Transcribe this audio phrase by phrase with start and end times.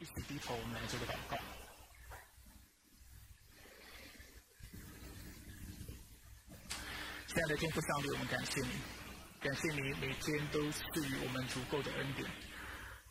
[0.00, 1.36] 一起低头，我们来做个祷告。
[7.26, 8.68] 亲爱的天父上帝，我们感谢你，
[9.42, 12.26] 感谢你每天都赐予我们足够的恩典，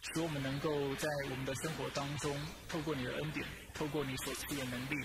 [0.01, 2.35] 使我们能够在我们的生活当中，
[2.67, 4.95] 透过你的恩典，透过你所赐的能力，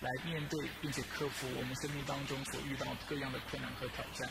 [0.00, 4.28] 来面对并且克服我们生命当中所遇到各样的困难和挑战。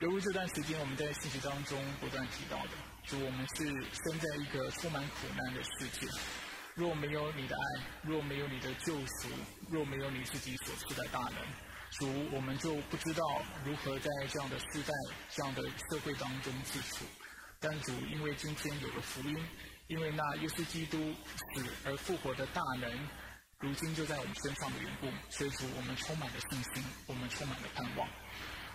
[0.00, 2.70] 犹如这段时间我们在信息当中不断提到的，
[3.04, 6.08] 主，我们是生在一个充满苦难的世界，
[6.74, 9.28] 若没有你的爱，若没有你的救赎，
[9.68, 11.34] 若没有你自己所赐的大能，
[11.98, 14.94] 主，我们就不知道如何在这样的时代、
[15.28, 17.04] 这样的社会当中自处。
[17.60, 19.36] 但主，因为今天有了福音，
[19.88, 21.14] 因为那耶稣基督
[21.54, 22.90] 死而复活的大能，
[23.58, 28.08] 如今就在我们身上的缘故，所以主，我们充满了信心，我们充满了盼望。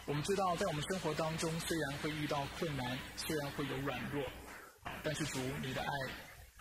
[0.08, 4.24] 我们知道，在我们生活当中，虽然会遇到困难，虽然会有软弱，
[4.84, 5.90] 啊，但是主你的爱，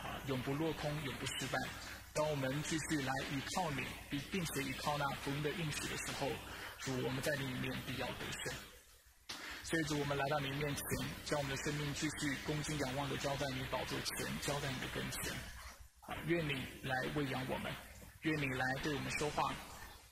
[0.02, 1.58] 啊，永不落空，永不失败。
[2.14, 6.30] 当我们继续来依靠你，并并且依靠那福音的应许的时候，
[6.78, 8.54] 主我们在你里面必要得胜。
[9.62, 10.84] 所以主，我们来到你面前，
[11.26, 15.32] 将我们的生命继续恭敬仰望的交在你宝座前，交在你的跟前。
[16.08, 17.70] 啊，愿你来喂养我们，
[18.22, 19.52] 愿你来对我们说话，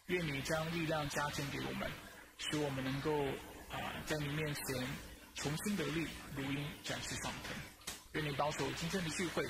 [0.08, 1.90] 愿你将力量加添给我们。
[2.38, 3.24] 使我们能够
[3.70, 4.86] 啊，在你面前
[5.34, 7.54] 重新得力，如鹰展翅上腾。
[8.12, 9.42] 愿你保守今天的聚会，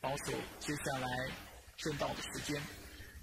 [0.00, 1.08] 保守接下来
[1.76, 2.62] 正道的时间。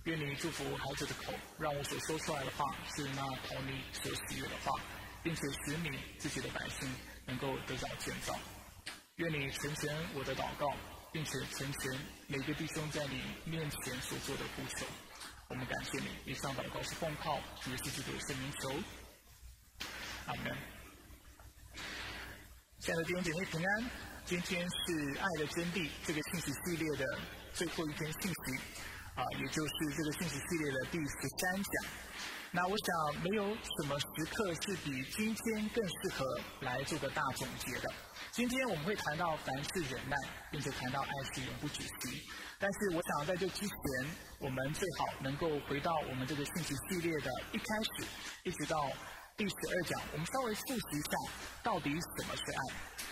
[0.04, 4.80] 愿你祝福孩子的口，让我所说出来的话是那讨你所喜悦的话，
[5.24, 6.88] 并且使你自己的百姓
[7.26, 8.38] 能够得到建造。
[9.16, 10.72] 愿你成全我的祷告，
[11.12, 14.86] 并且成全每个弟兄在你面前所做的呼求。
[15.48, 18.72] 我们感谢你，以上祷告是奉靠主耶稣基督的圣名求。
[20.26, 20.58] 阿门。
[22.80, 23.90] 亲爱的弟兄姐妹平安，
[24.26, 27.20] 今天是《爱的真谛》这个信息系列的
[27.54, 28.60] 最后一篇信息，
[29.14, 31.92] 啊，也就是这个信息系列的第十三讲。
[32.52, 37.94] 那我想，没有什么时刻是比今天更适合来做个大总结的。
[38.36, 40.18] 今天我们会谈到凡事忍耐，
[40.52, 42.22] 并且谈到爱是永不止息。
[42.60, 43.72] 但是我想在这之前，
[44.42, 48.06] 我们最好能够回到我们这个信息系列的一开始，
[48.44, 48.92] 一直到。
[49.38, 51.32] 第十二讲，我们稍微复习一下
[51.64, 52.60] 到底什么是爱。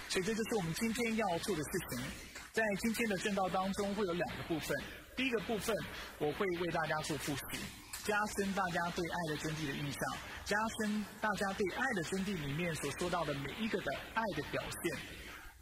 [0.10, 2.04] 所以这就是我们今天要做的事情。
[2.52, 4.78] 在今天的正道当中，会有两个部分。
[5.16, 5.74] 第一个部分，
[6.20, 7.60] 我会为大家做复习，
[8.06, 15.00] 加深大家对爱的真谛的印象，加深大家对爱的真谛里面所说到的每一个的爱的表现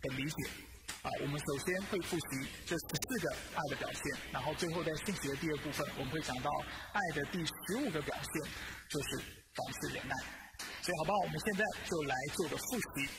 [0.01, 0.49] 的理解。
[1.03, 6.49] 啊，我们首先会复习这十四个爱的表现，然后最后在信息的第二部分，我们会讲到
[6.93, 8.51] 爱的第十五个表现，
[8.89, 9.17] 就是
[9.53, 10.15] 凡事忍耐。
[10.81, 11.19] 所以，好不好？
[11.19, 13.09] 我们现在就来做个复习。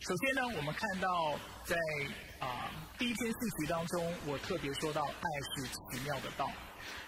[0.00, 1.76] 首先呢，我们看到在
[2.40, 6.50] 啊第一篇信息当中，我特别说到爱是奇妙的道。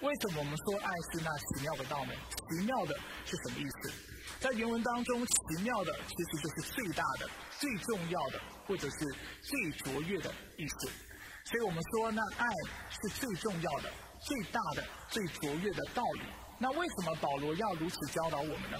[0.00, 2.12] 为什么我们说爱是那奇妙的道呢？
[2.12, 2.94] 奇妙的
[3.24, 3.92] 是什么意思？
[4.40, 7.28] 在原文当中，奇妙的其实就是最大的、
[7.58, 8.96] 最重要的，或者是
[9.42, 10.90] 最卓越的意思。
[11.44, 12.46] 所以我们说，那爱
[12.90, 13.90] 是最重要的、
[14.20, 16.22] 最大的、最卓越的道理。
[16.58, 18.78] 那为什么保罗要如此教导我们呢？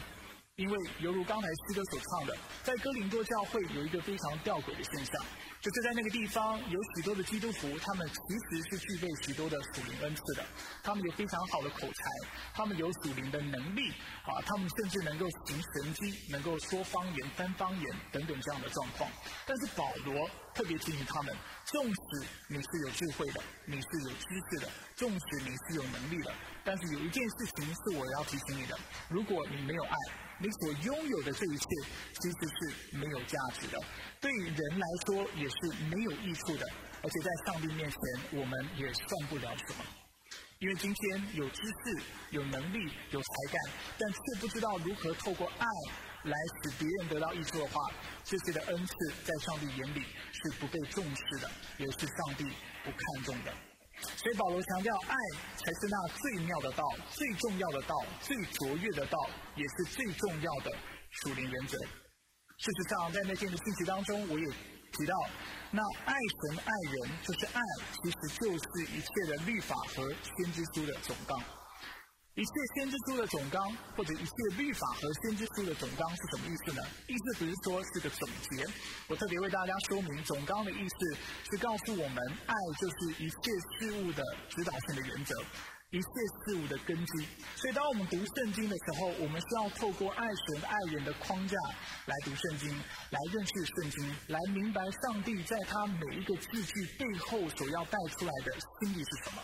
[0.58, 5.24] 因为犹如刚才诗歌所唱的，在哥林多教会有一个非常吊诡的现象，
[5.60, 10.44] 就是在那个地方有许多的基督徒，他们其实是具备许多的属灵恩赐的，
[10.82, 12.10] 他们有非常好的口才，
[12.54, 13.92] 他们有属灵的能力，
[14.26, 19.08] 啊，他们甚至能够行神迹，能够说方言、翻方言等等这样的状况。
[19.46, 21.36] 但是保罗特别提醒他们，
[21.66, 28.76] 纵使你是有智慧的，你是有知识的，纵使你是有能力的，但是有一件事情是我要提醒你的：
[29.08, 29.94] 如果你没有爱，
[30.40, 31.66] 你所拥有的这一切
[32.20, 33.78] 其实是没有价值的，
[34.20, 35.56] 对人来说也是
[35.90, 36.66] 没有益处的，
[37.02, 37.98] 而且在上帝面前
[38.38, 39.84] 我们也算不了什么。
[40.60, 45.66] 因为今天有知识、有能力、有才干，但却不知道如何透过爱
[46.24, 47.92] 来使别人得到益处的话，
[48.24, 48.92] 这些的恩赐
[49.24, 52.44] 在上帝眼里是不被重视的，也是上帝
[52.84, 53.52] 不看重的。
[54.16, 55.14] 所以保罗强调，爱
[55.56, 59.18] 才是那最妙的道、最重要的道、最卓越的道，
[59.54, 60.72] 也是最重要的
[61.22, 61.78] 属灵原则。
[61.78, 65.14] 事实上，在那天的信息当中，我也提到，
[65.70, 67.60] 那爱神爱人就是爱，
[68.02, 71.40] 其实就是一切的律法和先知书的总纲。
[72.38, 76.80] 一切先知书的总纲，或者一切律法和先知书的总纲是什么意思呢？
[77.08, 78.64] 意思只是说是个总结。
[79.08, 81.18] 我特别为大家说明，总纲的意思
[81.50, 85.34] 是告诉我们，爱就是一切事物的指导性的原则。
[85.90, 86.06] 一切
[86.46, 87.26] 事物的根基。
[87.56, 91.56] 所以，当我们读圣经的时候，我们是要透过爱神爱人的框架
[92.06, 92.70] 来读圣经，
[93.10, 99.42] 来认识圣经，来明白上帝在他每一个字句背后所要带出来的心意是什么。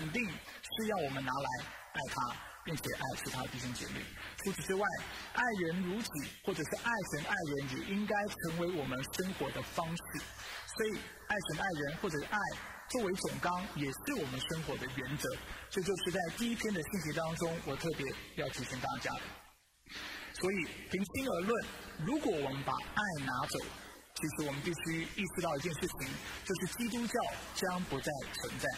[0.00, 4.02] 肯定是要我们拿来爱他，并且爱其他的弟兄姐妹。
[4.42, 4.84] 除此之外，
[5.32, 6.08] 爱人如己，
[6.44, 10.02] 或者是爱神爱人，也应该成为我们生活的方式。
[10.18, 10.98] 所以，
[11.28, 12.38] 爱神爱人，或者是爱。
[12.90, 15.28] 作为总纲，也是我们生活的原则。
[15.70, 18.06] 这就是在第一篇的信息当中，我特别
[18.36, 19.22] 要提醒大家的。
[20.34, 21.66] 所以，平心而论，
[22.04, 23.58] 如果我们把爱拿走，
[24.14, 26.08] 其实我们必须意识到一件事情，
[26.44, 27.14] 就是基督教
[27.54, 28.68] 将不再存在。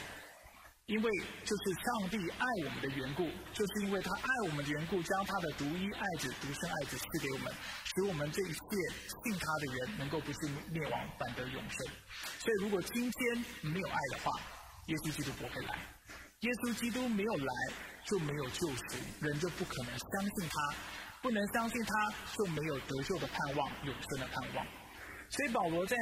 [0.86, 1.10] 因为
[1.44, 7.52] 就是上帝爱我们的缘故，就是因为他爱我们的缘故，将他的独一爱子、独生爱子赐给我们，
[7.92, 8.60] 使我们这一切
[9.24, 10.38] 信他的人能够不是
[10.70, 11.86] 灭亡，反得永生。
[12.38, 14.30] 所以，如果今天没有爱的话，
[14.86, 15.74] 耶稣基督不会来；
[16.42, 17.52] 耶稣基督没有来，
[18.06, 20.76] 就没有救赎，人就不可能相信他，
[21.20, 24.64] 不能相信他，就没有得救的盼望、永生的盼望。
[25.30, 25.96] 所以，保罗在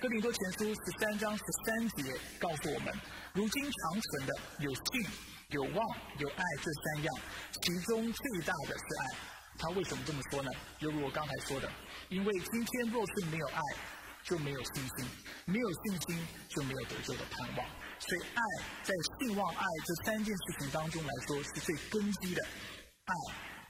[0.00, 2.94] 哥林多前书十三章十三节告诉我们。
[3.32, 5.10] 如今长存的有信、
[5.50, 7.14] 有望、有爱这三样，
[7.62, 9.16] 其中最大的是爱。
[9.56, 10.50] 他为什么这么说呢？
[10.80, 11.70] 犹如我刚才说的，
[12.08, 13.60] 因为今天若是没有爱，
[14.24, 15.06] 就没有信心；
[15.44, 17.66] 没有信心，就没有得救的盼望。
[18.00, 18.42] 所以，爱
[18.82, 22.42] 在信望爱这三件事情当中来说是最根基的。
[23.04, 23.14] 爱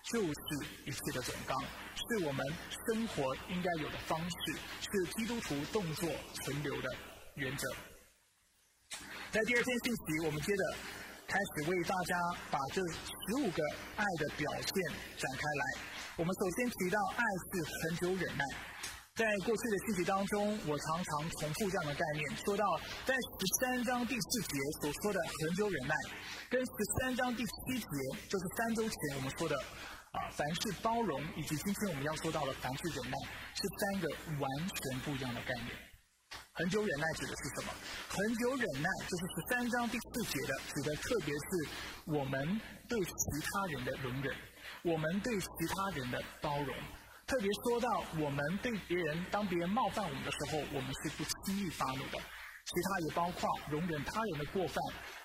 [0.05, 2.47] 就是一切的总纲，是我们
[2.87, 6.89] 生活应该有的方式，是基督徒动作存留的
[7.35, 7.69] 原则。
[9.33, 10.63] 在第二天信息，我们接着
[11.29, 12.19] 开始为大家
[12.51, 13.63] 把这十五个
[13.95, 14.75] 爱的表现
[15.17, 15.65] 展开来。
[16.17, 18.45] 我们首先提到爱是恒久忍耐。
[19.15, 22.65] 在过去的信息当中，我常常重复这样的概念，说到
[23.07, 25.95] 在十三章第四节所说的恒久忍耐，
[26.49, 27.87] 跟十三章第七节，
[28.29, 29.57] 就是三周前我们说的
[30.11, 33.17] 啊凡事包容，以及今天我们要说到的凡事忍耐，
[33.55, 34.09] 是三个
[34.43, 35.71] 完全不一样的概念。
[36.61, 37.73] 恒久忍耐指的是什么？
[38.11, 41.69] 恒久忍耐就是十三章第四节的，指的特别是
[42.05, 44.37] 我们对其他人的容忍，
[44.83, 46.77] 我们对其他人的包容。
[47.27, 52.19] 特别说到我们对别人，当别人冒犯我们的时候，我们是不轻易发怒的。
[52.21, 54.77] 其他也包括容忍他人的过犯，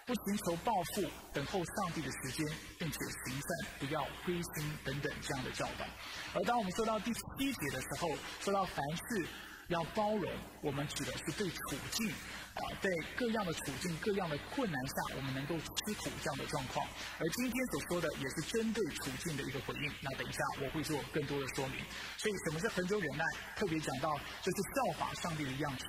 [0.06, 1.04] 不寻求报复，
[1.34, 2.48] 等候上帝的时间，
[2.80, 5.86] 并且行善，不要灰心等等这样的教导。
[6.34, 8.08] 而当我们说到第七节的时候，
[8.40, 9.28] 说到凡事。
[9.70, 10.32] 要包容，
[10.62, 16.86] 我们指的是对处境啊，在各样的处境、各样的困难下，我们能够吃苦这样的状况。
[17.18, 19.92] 而今天所说的也是针对处境的一个回应。
[20.02, 21.84] 那等一下我会做更多的说明。
[22.18, 23.24] 所以，什么是恒久忍耐？
[23.56, 24.10] 特别讲到
[24.44, 25.86] 就是效法上帝的样式。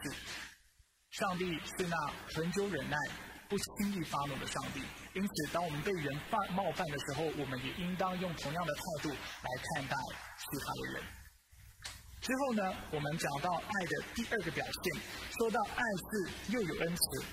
[1.10, 1.96] 上帝是那
[2.34, 2.96] 恒久忍耐、
[3.48, 4.80] 不轻易发怒的上帝。
[5.12, 9.96] 因此，当我们被人犯冒犯的时候，我们也应当用同样的态度来看待
[10.38, 11.25] 其他的人。
[12.26, 15.00] 之后呢，我们讲到爱的第二个表现，
[15.38, 17.24] 说到爱是又有恩慈，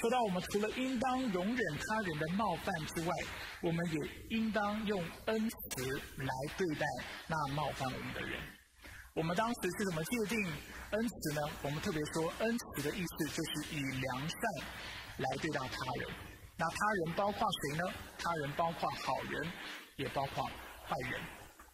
[0.00, 3.14] 说到我们除了应当容忍他人的冒犯之外，
[3.62, 5.84] 我们也应当用恩慈
[6.16, 6.28] 来
[6.58, 6.84] 对待
[7.28, 8.36] 那冒犯我们的人。
[9.14, 10.44] 我们当时是怎么界定
[10.90, 11.42] 恩慈呢？
[11.62, 14.38] 我们特别说，恩慈的意思就是以良善
[15.18, 16.10] 来对待他人。
[16.56, 17.84] 那他人包括谁呢？
[18.18, 19.52] 他人包括好人，
[19.98, 21.20] 也包括坏人。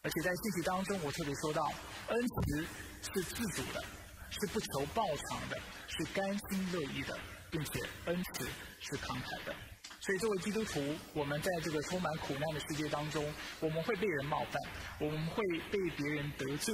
[0.09, 1.71] 而且在信息当中，我特别说到，
[2.09, 2.67] 恩慈
[3.13, 3.85] 是自主的，
[4.31, 7.15] 是不求报偿的，是甘心乐意的，
[7.51, 8.47] 并且恩慈
[8.81, 9.55] 是慷慨的。
[10.01, 13.23] 所以作为基督徒，我们在这个充满苦难的世界当中，
[13.61, 14.55] 我们会被人冒犯，
[14.99, 16.73] 我们会被别人得罪，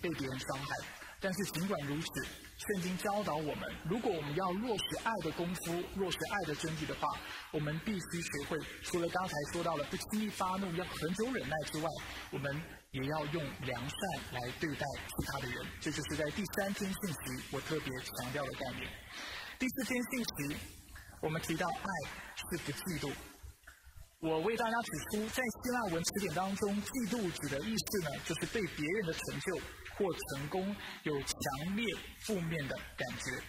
[0.00, 0.74] 被别人伤害。
[1.20, 2.26] 但是尽管如此，
[2.60, 7.08] 圣经教导我们，如果我们要落实爱的功夫，落实爱的真谛的话，
[7.52, 11.88] 我们必须学会除了刚才说到了不轻易发怒、要很久忍耐之外，
[12.30, 13.98] 我们也要用良善
[14.32, 15.66] 来对待其他的人。
[15.80, 18.86] 这就是在第三篇信息我特别强调的概念。
[19.58, 20.56] 第四篇信息，
[21.22, 21.88] 我们提到爱
[22.36, 23.10] 是不嫉妒。
[24.20, 29.58] 我为大家指出，在希腊文词典当中，嫉妒指的意思呢，就是对别人的成就。
[30.00, 31.84] 或成功有强烈
[32.20, 33.42] 负面的感觉，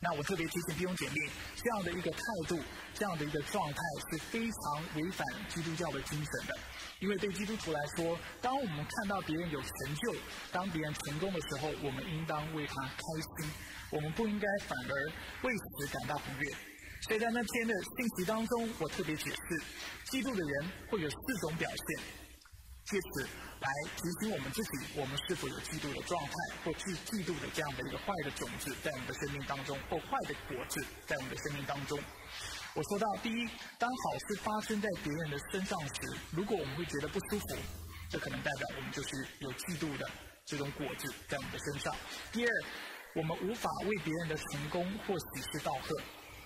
[0.00, 1.16] 那我特别提醒弟兄姐妹，
[1.56, 2.18] 这样的一个态
[2.48, 2.58] 度，
[2.94, 3.76] 这样的一个状态
[4.10, 6.58] 是非常违反基督教的精神的。
[7.00, 10.14] 因为对基督徒来说，当我们看到别人有成就，
[10.50, 13.02] 当别人成功的时候，我们应当为他开
[13.42, 13.52] 心，
[13.90, 16.50] 我们不应该反而为此感到不悦。
[17.02, 19.62] 所以在那天的信息当中，我特别解释，
[20.06, 22.21] 嫉妒的人会有四种表现。
[22.92, 23.26] 借此
[23.58, 26.32] 来提醒我们自己，我们是否有嫉妒的状态，
[26.62, 31.98] 或嫉嫉妒的这样的一个坏的种子在我们的生命当中，或坏的果子在我们的生命当中。
[32.74, 37.56] 我说到，第一，当好事发生在别人的身上时，如果我们会觉得不舒服，
[38.10, 39.08] 这可能代表我们就是
[39.40, 40.04] 有嫉妒的
[40.44, 41.96] 这种果子在我们的身上。
[42.30, 42.52] 第二，
[43.16, 45.96] 我们无法为别人的成功或喜事道贺。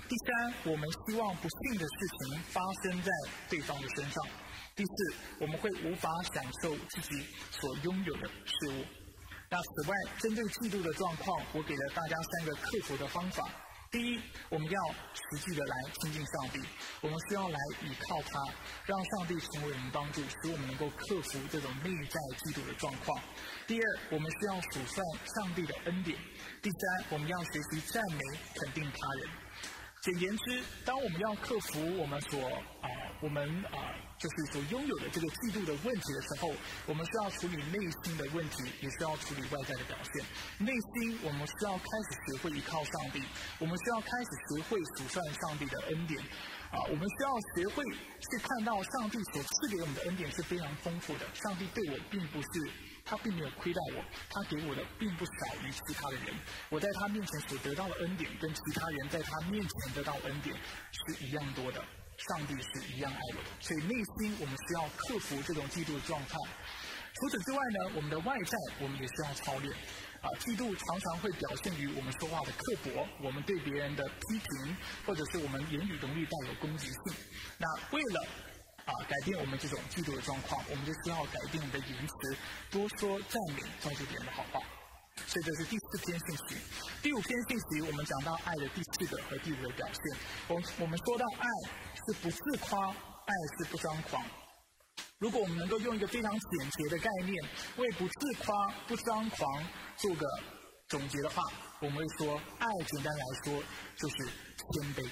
[0.08, 3.10] 第三，我们希望不幸的事情发生在
[3.48, 4.22] 对方的身上。
[4.76, 8.84] 第四，我们会无法享受自己所拥有的事物。
[9.48, 13.48] 那此外，针对嫉妒的状况，我给了大家三个克服的方法。
[13.90, 14.78] 第一，我们要
[15.14, 16.60] 实际的来亲近上帝，
[17.00, 18.38] 我们需要来依靠他，
[18.84, 23.18] 让上帝成为我们帮助，使我们能够克服这种内在嫉妒的状况。
[23.66, 25.02] 第二，我们需要数算
[25.36, 26.18] 上帝的恩典。
[26.60, 28.20] 第三，我们要学习赞美、
[28.54, 29.45] 肯定他人。
[30.06, 32.38] 简言之，当我们要克服我们所
[32.80, 32.86] 啊，
[33.20, 33.42] 我们
[33.74, 36.54] 啊，就是所拥有的这个嫉妒的问题的时候，
[36.86, 40.24] 我们需要处理内心的问题，也需要处理外在的表现。
[40.64, 43.20] 内心，我们需要开始学会依靠上帝，
[43.58, 46.22] 我们需要开始学会数算上帝的恩典，
[46.70, 51.26] 啊，我们需要学会去看到上帝所赐给我们的恩典是非常丰富的。
[51.34, 52.70] 上帝对我并不是。
[53.06, 56.34] 他并没有亏待我，他给我的并不少于其他的人。
[56.68, 60.54] 我在他面前所得到的恩典，跟其他人在他面前得到恩典
[60.90, 61.82] 是一样多的。
[62.28, 66.38] 上帝是一样爱我的，所以内心我们需要克服这种嫉妒的状态。
[67.12, 69.70] 除此之外呢，我们的外在我们也需要操练。
[70.22, 77.14] 啊，嫉妒常常会表现于我们说话的刻薄，我们对别人的批评，或者是我们言语容易带有攻击性。
[77.58, 78.26] 那为了
[78.86, 82.36] 啊，改变我们这种嫉妒的状况，我们就需要改变我们的言辞，
[82.70, 84.60] 多说赞美、告诉别人的好话。
[85.26, 86.56] 所以这是第四篇信息。
[87.02, 90.18] 第五篇信息，我们讲到爱的第四个和第五个表现。
[90.46, 91.48] 我我们说到爱
[92.06, 94.22] 是不自夸，爱是不张狂。
[95.18, 97.34] 如果我们能够用一个非常简洁的概念，
[97.78, 99.66] 为不自夸、不张狂
[99.96, 100.26] 做个
[100.88, 101.42] 总结的话，
[101.80, 103.62] 我们会说，爱简单来说
[103.96, 105.08] 就是谦卑。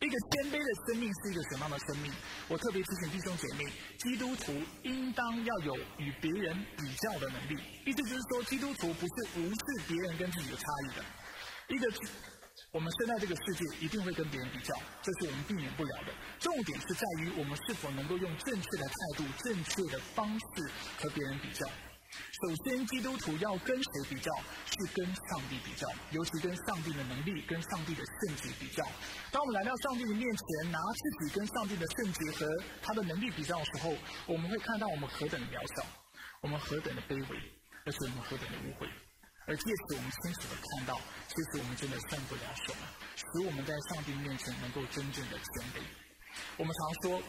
[0.00, 2.12] 一个谦卑的生命是一个什么样的生命？
[2.48, 3.64] 我特别提醒弟兄姐妹，
[3.96, 7.56] 基督徒应当要有与别人比较的能力。
[7.86, 11.04] 意思就是说，基督徒不是无视别人跟自己的差异的。
[11.74, 11.88] 一个，
[12.72, 16.12] 我们生在这个世界，一定会跟别人比较，这是我们避免不了的。
[16.38, 21.66] 重点是在于我们是否能够用正确的态度、正确的方式和别人比较。
[22.36, 24.30] 首先，基督徒要跟谁比较？
[24.76, 28.84] 是跟上帝比较，尤其跟上帝的能力、跟上帝的圣洁比较。
[29.32, 32.46] 当我们来到上帝的面前，拿自己跟上帝的圣洁和
[32.82, 33.94] 他的能力比较的时候，
[34.26, 35.86] 我们会看到我们何等的渺小，
[36.42, 37.38] 我们何等的卑微，
[37.86, 38.86] 而且我们何等的污秽。
[39.46, 42.82] 而借此，我们清楚的看到，其实我们真的算不了什么，
[43.16, 45.80] 使我们在上帝面前能够真正的谦卑。
[46.58, 47.22] 我们常说，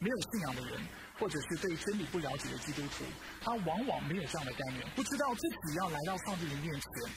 [0.00, 0.80] 没有信仰的人。
[1.20, 3.04] 或者是对真理不了解的基督徒，
[3.42, 7.12] 他往往没有这样的概念，不知道自己要来到上帝的面前，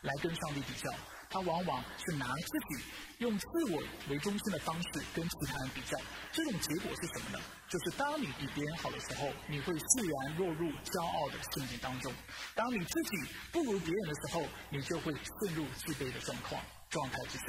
[0.00, 0.90] 来跟上帝比较。
[1.28, 2.84] 他往往是拿自己
[3.18, 5.98] 用自我为中心的方式跟其他人比较。
[6.32, 7.44] 这种结果是什么呢？
[7.68, 12.10] 就是当你比别人好的时候，你会自然落入骄傲的陷阱当中；
[12.54, 16.58] 当你自己不如别人的时候，你就会陷入自卑的状况。
[16.92, 17.44] 状态之下，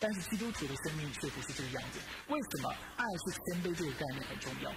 [0.00, 2.00] 但是基督徒的生命却不是这个样子。
[2.26, 4.70] 为什么爱是谦卑这个概念很重要？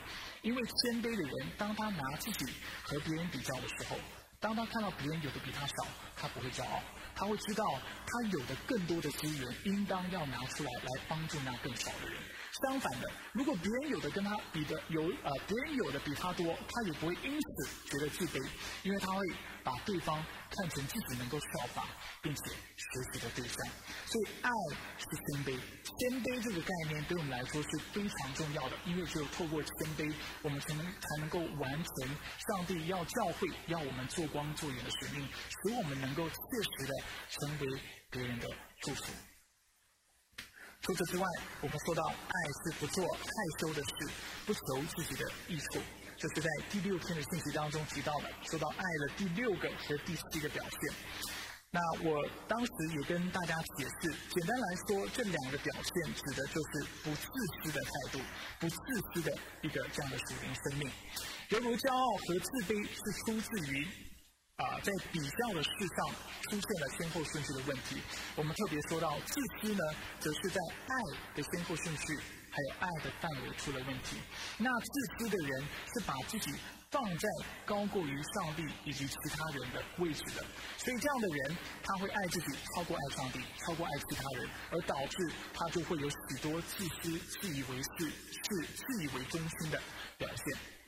[0.43, 2.45] 因为谦卑的人，当他拿自己
[2.83, 3.97] 和别人比较的时候，
[4.39, 5.73] 当他看到别人有的比他少，
[6.15, 6.83] 他不会骄傲，
[7.15, 7.65] 他会知道
[8.05, 12.21] 他有的更多的资源，应当要拿出来来帮助那更少的人。
[12.61, 18.49] 相反的，如果别人有的跟他比的有呃，别人有的比他多，他也不会因此觉得自卑，
[18.83, 19.25] 因为他会
[19.63, 21.87] 把对方看成自己能够效法
[22.21, 23.55] 并且学习的对象。
[24.05, 24.49] 所以，爱
[24.97, 32.09] 是谦卑，谦卑这个概念对我们来说是非常重要的，因为只有透过谦卑，我们才能才能够完成
[32.47, 36.35] 上帝要教会要我们做光做盐的使命，使我们能够切
[36.77, 36.93] 实的
[37.29, 38.47] 成为别人的
[38.81, 39.13] 祝福。
[40.81, 41.27] 除此之外，
[41.61, 43.27] 我们说到爱是不做害
[43.59, 44.09] 羞的事，
[44.47, 45.79] 不求自己的益处，
[46.21, 48.29] 这是在第六篇的信息当中提到的。
[48.43, 50.93] 说到爱的第六个和第七个表现，
[51.71, 57.25] 那我当时也跟大家解释，简单来说，这两个表现指的就是不自
[57.63, 58.19] 私的态度，
[58.59, 58.77] 不自
[59.15, 60.91] 私的一个这样的属灵生命，
[61.49, 63.87] 犹如骄傲和自卑是出自于。
[64.57, 66.13] 啊，在比较的事上
[66.43, 67.99] 出现了先后顺序的问题。
[68.35, 69.81] 我们特别说到自私呢，
[70.19, 70.93] 则是在爱
[71.35, 72.19] 的先后顺序
[72.51, 74.17] 还有爱的范围出了问题。
[74.57, 76.51] 那自私的人是把自己
[76.91, 77.29] 放在
[77.65, 80.45] 高过于上帝以及其他人的位置的，
[80.77, 85.17] 所以这样的人他会爱自己超过爱上帝，超过爱其他人，而导致
[85.53, 89.81] 他就会有许多自私、自以为是、是自以为中心的
[90.17, 90.80] 表现。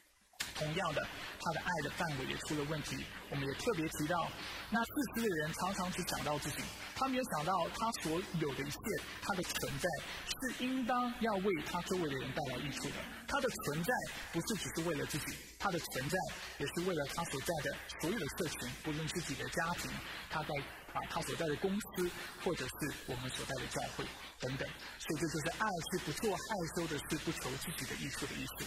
[0.53, 1.07] 同样的，
[1.39, 3.03] 他的爱的范围也出了问题。
[3.29, 4.29] 我们也特别提到，
[4.69, 6.57] 那自私的人常常只想到自己，
[6.95, 8.77] 他没有想到他所有的一切，
[9.21, 9.89] 他的存在
[10.27, 12.95] 是应当要为他周围的人带来益处的。
[13.27, 13.91] 他的存在
[14.31, 16.17] 不是只是为了自己，他的存在
[16.59, 19.89] 也是为了他所在的所有的社群，不论自己的家庭，
[20.29, 20.49] 他在
[20.93, 22.09] 啊他所在的公司，
[22.43, 24.05] 或者是我们所在的教会
[24.39, 24.69] 等等。
[24.99, 26.41] 所以这就是爱是不做害
[26.75, 28.65] 羞的事，不求自己的益处的意思。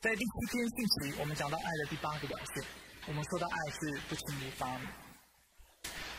[0.00, 2.64] 在第七天信息，我们讲到爱的第八个表现。
[3.08, 4.86] 我们说到爱是不轻易发怒，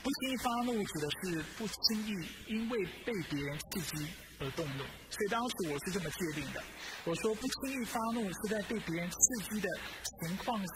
[0.02, 4.08] 不轻易发怒指的是不轻易因为被别人刺激
[4.40, 4.84] 而动怒。
[5.12, 6.64] 所以当时我是这么界定的：
[7.06, 9.70] 我说不轻易发怒是在被别人刺激的
[10.22, 10.74] 情况下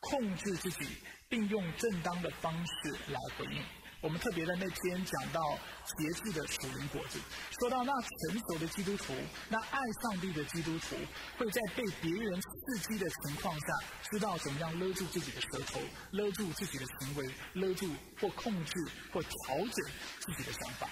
[0.00, 0.86] 控制自己，
[1.28, 3.62] 并用正当的方式来回应。
[4.02, 7.18] 我们特别在那天讲到节制的属灵果子，
[7.60, 9.12] 说到那成熟的基督徒，
[9.50, 10.96] 那爱上帝的基督徒，
[11.36, 13.66] 会在被别人刺激的情况下，
[14.10, 15.80] 知道怎么样勒住自己的舌头，
[16.12, 18.72] 勒住自己的行为，勒住或控制
[19.12, 20.88] 或调整自己的想法。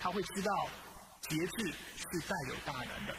[0.00, 0.68] 他会知道
[1.28, 3.14] 节制是带有大能的，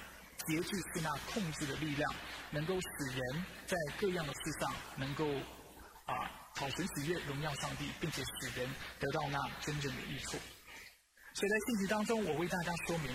[0.46, 2.13] 节制是那控制的力量，
[2.52, 5.25] 能够使人在各样的事上能够
[6.05, 6.39] 啊。
[6.55, 8.69] 讨神喜悦，荣耀上帝，并且使人
[9.00, 10.38] 得到那真正的益处。
[11.33, 13.12] 所以在信息当中，我为大家说明，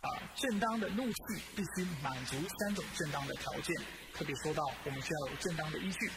[0.00, 3.74] 啊，正当的怒气必须满足三种正当的条件。
[4.14, 6.08] 特别说到，我们需要有正当的依据，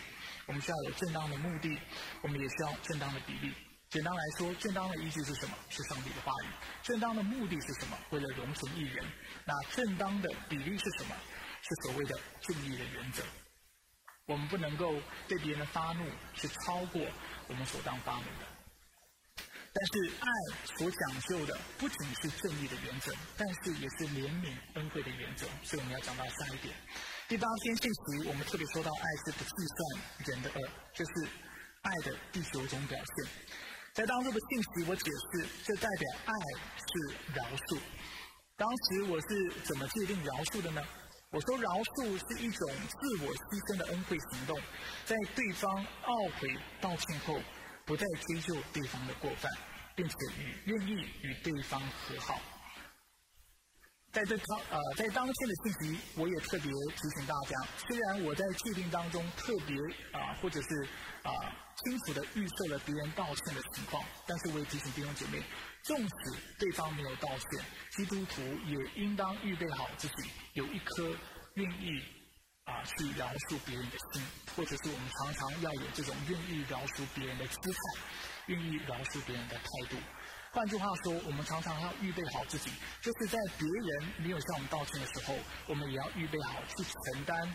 [0.45, 1.79] 我们需要有正当的目的，
[2.21, 3.51] 我们也需要正当的比例。
[3.89, 5.57] 简单来说，正当的依据是什么？
[5.69, 6.47] 是上帝的话语。
[6.83, 7.97] 正当的目的是什么？
[8.11, 9.03] 为了容存一人。
[9.45, 11.15] 那正当的比例是什么？
[11.63, 13.23] 是所谓的正义的原则。
[14.33, 14.95] 我们不能够
[15.27, 16.99] 对别人的发怒，是超过
[17.47, 18.47] 我们所当发怒的。
[19.75, 20.27] 但是爱
[20.75, 25.45] 所讲究的不仅是正义的原则，但是也是怜悯恩惠的原则。
[25.63, 26.73] 所以我们要讲到下一点。
[27.27, 29.79] 第八天信息，我们特别说到爱是不计算
[30.25, 31.11] 人的恶，这是
[31.83, 33.31] 爱的第九种表现。
[33.93, 36.33] 在当中的信息，我解释，这代表爱
[36.81, 37.79] 是饶恕。
[38.57, 40.81] 当时我是怎么界定饶恕的呢？
[41.33, 44.55] 我说饶恕是一种自我牺牲的恩惠行动，
[45.03, 47.41] 在对方懊悔道歉后，
[47.85, 49.51] 不再追究对方的过犯，
[49.95, 52.39] 并且与愿意与对方和好。
[54.11, 59.75] 在这当呃在当天的信息，我也特别提醒大家，虽然我在界定当中特别
[60.11, 60.87] 啊或者是
[61.23, 61.33] 啊
[61.75, 65.43] 清楚的预设了别人道歉的情况，但是我也提醒弟兄姐妹。
[65.83, 71.13] 纵使对方没有道歉，基督徒也应当预备好自己，有一颗
[71.55, 72.01] 愿意
[72.63, 77.77] 啊去饶恕别人的心，或者是我们常常要有这种愿意饶恕别人的姿态，
[78.45, 79.97] 愿意饶恕别人的态度。
[80.53, 85.35] 换句话说，我们常常要预备好自己，就是在别人没有向我们道歉的时候，
[85.67, 87.53] 我们也要预备好去承担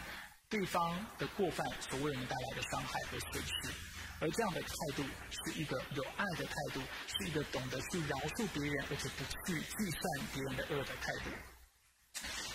[0.51, 3.73] 对方的过犯所为我们带来的伤害和损失。
[4.21, 11.31] 而这样的态度是一个有爱的态度，是一个懂得去饶恕别人，而且不去计算别人的恶的态度。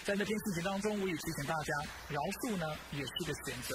[0.03, 1.73] 在那篇信息当中，我也提醒大家，
[2.09, 3.73] 饶恕呢也是个选择，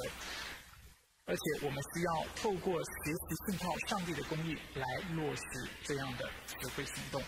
[1.25, 5.43] 而且我们需要透过学习信靠上帝的公义来落实
[5.83, 7.23] 这样的实惠行动。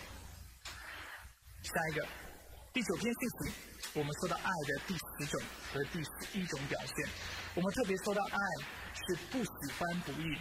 [1.63, 2.07] 下一个
[2.71, 3.53] 第九篇信息，
[3.95, 5.41] 我们说到爱的第十种
[5.73, 7.09] 和第十一种表现，
[7.55, 8.37] 我们特别说到爱。
[9.07, 10.37] 是不喜欢不义，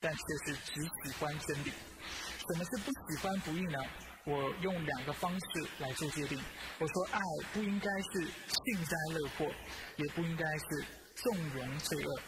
[0.00, 1.70] 但却是只喜欢真理。
[1.70, 3.78] 什么是不喜欢不义呢？
[4.24, 6.38] 我用两个方式来做界定。
[6.78, 7.20] 我说，爱
[7.52, 9.46] 不应该是幸灾乐祸，
[9.96, 10.84] 也不应该是
[11.16, 12.22] 纵容罪恶。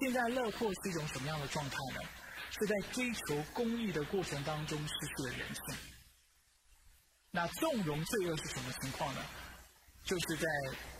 [0.00, 2.00] 幸灾乐祸是一种什么样的状态呢？
[2.50, 5.76] 是在追求公义的过程当中失去了人性。
[7.32, 9.20] 那纵容罪恶是什么情况呢？
[10.04, 10.46] 就是在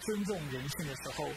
[0.01, 1.31] 尊重人性的时候。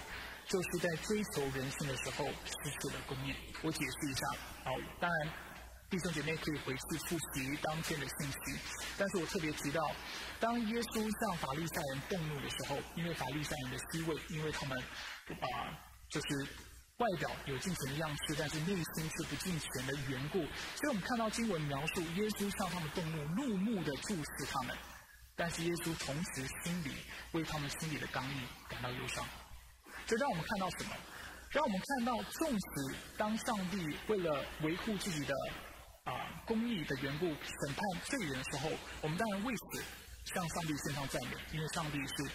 [0.48, 3.36] 就是在追求人性的时候失去了公义。
[3.62, 4.28] 我解释一下，
[4.64, 5.30] 好，当然
[5.90, 8.60] 弟兄姐妹可以回去复习当天的信息，
[8.98, 9.92] 但是我特别提到，
[10.40, 15.76] 当耶稣向法利赛人动怒的时候，因为法利赛人的虚伪，因为他们啊，
[16.10, 16.48] 就是
[16.98, 20.40] 外表有敬虔的样式，但是内心却不敬虔的缘故，
[20.76, 24.78] 所以我们看到经文描述耶稣向他们动怒，怒目的注视他们，
[25.36, 26.92] 但是耶稣同时心里
[27.34, 29.26] 为他们心里的刚毅感到忧伤。
[30.08, 30.96] 这让我们看到什么？
[31.52, 35.36] 让我们看到，纵使当上帝为了维护自己的
[36.06, 38.70] 啊公义的缘故，审判罪人的时候，
[39.02, 39.84] 我们当然为此
[40.34, 42.32] 向上帝献上赞美，因为上帝是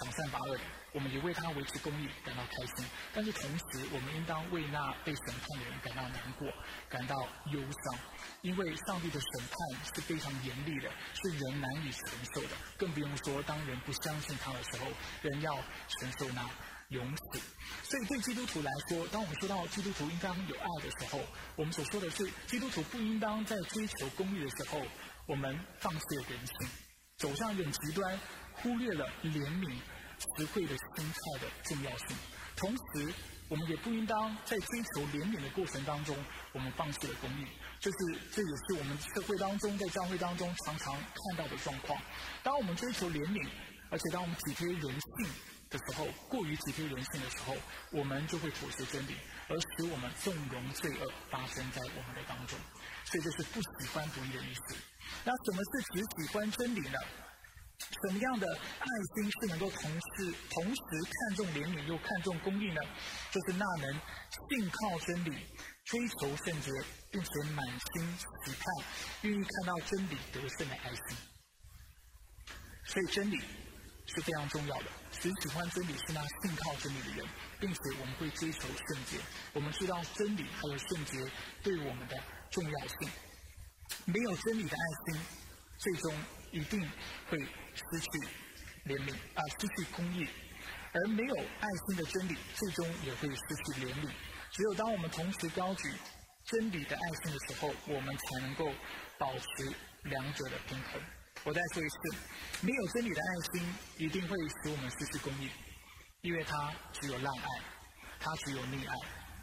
[0.00, 0.60] 赏善罚恶的，
[0.92, 2.86] 我们也为他维持公义感到开心。
[3.14, 6.46] 但是同时，我们应当为那被审判的人感到难过，
[6.88, 7.16] 感到
[7.52, 7.98] 忧伤，
[8.42, 12.56] 因为上帝的审判是非常严厉的，是人难以承受的。
[12.76, 14.90] 更不用说当人不相信他的时候，
[15.22, 15.54] 人要
[15.88, 16.46] 承受那
[16.88, 17.40] 永死。
[17.84, 21.20] 所以对基督徒来说，当我们说到基督徒应当有爱的时候，
[21.56, 24.82] 我们所说的是基督徒不应当在追求公义的时候，
[25.26, 26.68] 我们放弃了人性，
[27.18, 28.18] 走向一种极端。
[28.62, 29.70] 忽略了怜悯
[30.18, 32.16] 词汇的心态的重要性，
[32.56, 33.12] 同时，
[33.50, 36.16] 我们也不应当在追求怜悯的过程当中，
[36.54, 37.46] 我们放弃了公义。
[37.78, 37.98] 就是
[38.32, 42.00] 这也是我们社会当中，在教会当中常常看到的状况。
[42.42, 43.46] 当我们追求怜悯，
[43.90, 45.30] 而且当我们体贴人性
[45.76, 47.56] 的时候，过于体贴人性的时候，
[47.90, 49.16] 我们就会妥协真理，
[49.48, 52.58] 而使我们纵容罪恶发生在我们的当中。
[53.04, 54.76] 所以这是不喜欢不义的意思。
[55.24, 56.98] 那什么是只喜欢真理呢？
[57.78, 62.80] 什么样的爱心是能够同时同时看重怜悯又看重公义呢？
[63.30, 64.00] 就是那能
[64.48, 65.46] 信靠真理、
[65.84, 66.70] 追求圣洁，
[67.10, 68.84] 并且满心期盼、
[69.22, 71.16] 愿意看到真理得胜的爱心。
[72.86, 73.40] 所以真理
[74.16, 74.86] 是非常重要的。
[75.12, 77.28] 只喜欢真理是那信靠真理的人，
[77.60, 79.18] 并且我们会追求圣洁。
[79.52, 81.30] 我们知道真理还有圣洁
[81.62, 83.10] 对我们的重要性。
[84.06, 85.22] 没有真理的爱心，
[85.78, 86.12] 最终
[86.50, 86.80] 一定
[87.30, 87.38] 会。
[87.76, 88.08] 失去
[88.86, 90.26] 怜悯啊，失去公义，
[90.94, 94.10] 而没有爱心的真理，最终也会失去怜悯。
[94.50, 95.92] 只有当我们同时高举
[96.46, 98.72] 真理的爱心的时候，我们才能够
[99.18, 99.70] 保持
[100.04, 100.98] 两者的平衡。
[101.46, 101.96] 我再说一次，
[102.60, 105.48] 没有真理的爱心，一定会使我们失去公义，
[106.22, 107.62] 因为它只有滥爱，
[108.18, 108.94] 它只有溺爱，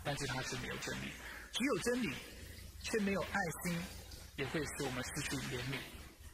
[0.03, 1.13] 但是它是没有真理。
[1.53, 2.13] 只有真理，
[2.83, 3.81] 却没有爱心，
[4.35, 5.77] 也会使我们失去怜悯。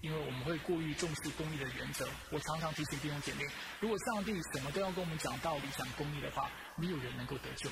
[0.02, 3.44] 因为我们会过于重视公义的原则，我常常提醒弟兄姐妹：
[3.80, 7.70] 如果上帝什么都要跟我们讲道理、讲公义的话，没有人能够得救。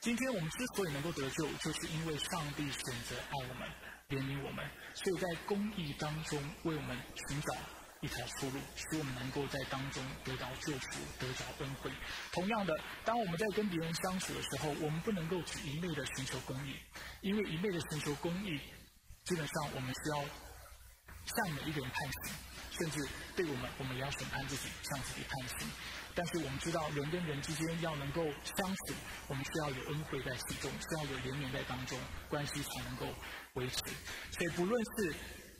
[0.00, 3.68] 今天我们之所以能够得救，就是因为上帝选择爱我们、
[4.08, 4.64] 怜悯我们，
[4.94, 6.96] 所以在公义当中为我们
[7.28, 7.54] 寻找
[8.00, 10.88] 一条出路，使我们能够在当中得到救赎、
[11.18, 11.90] 得到恩惠。
[12.32, 16.76] 同样的，当我们在跟别人相处的时候，我们不能够只一味的寻求公义，
[17.20, 18.60] 因为一味的寻求公义，
[19.24, 20.24] 基本上我们需要。
[21.26, 22.36] 向每一个人判刑，
[22.70, 25.68] 甚至对我们，我们也要审判自己，向自己判刑。
[26.16, 28.94] 但是我们知道，人跟人之间要能够相处，
[29.28, 32.00] 我们需要有恩惠在其中，需要有怜悯在当中，
[32.30, 33.06] 关系才能够
[33.54, 33.76] 维持。
[34.32, 35.14] 所以，不论是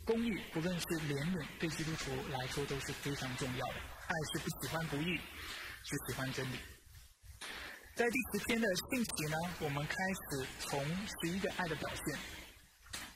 [0.06, 3.74] 公义，不论是怜悯，对基督徒来说都是非常重要的。
[4.06, 5.20] 爱是不喜欢不义，
[5.84, 6.56] 只喜欢真理。
[7.94, 12.18] 在第十篇的信息呢，我们开始从十一个爱的表现。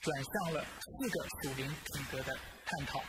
[0.02, 3.02] 转向了四个属灵品格的探讨。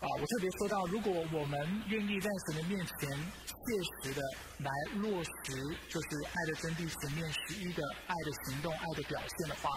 [0.00, 3.10] 啊，我特别说到，如果我们愿意在神的面前
[3.42, 3.56] 切
[4.02, 4.22] 实的
[4.58, 9.68] 来落实，就是爱的真谛前面十一个爱的行动、爱的表现的话，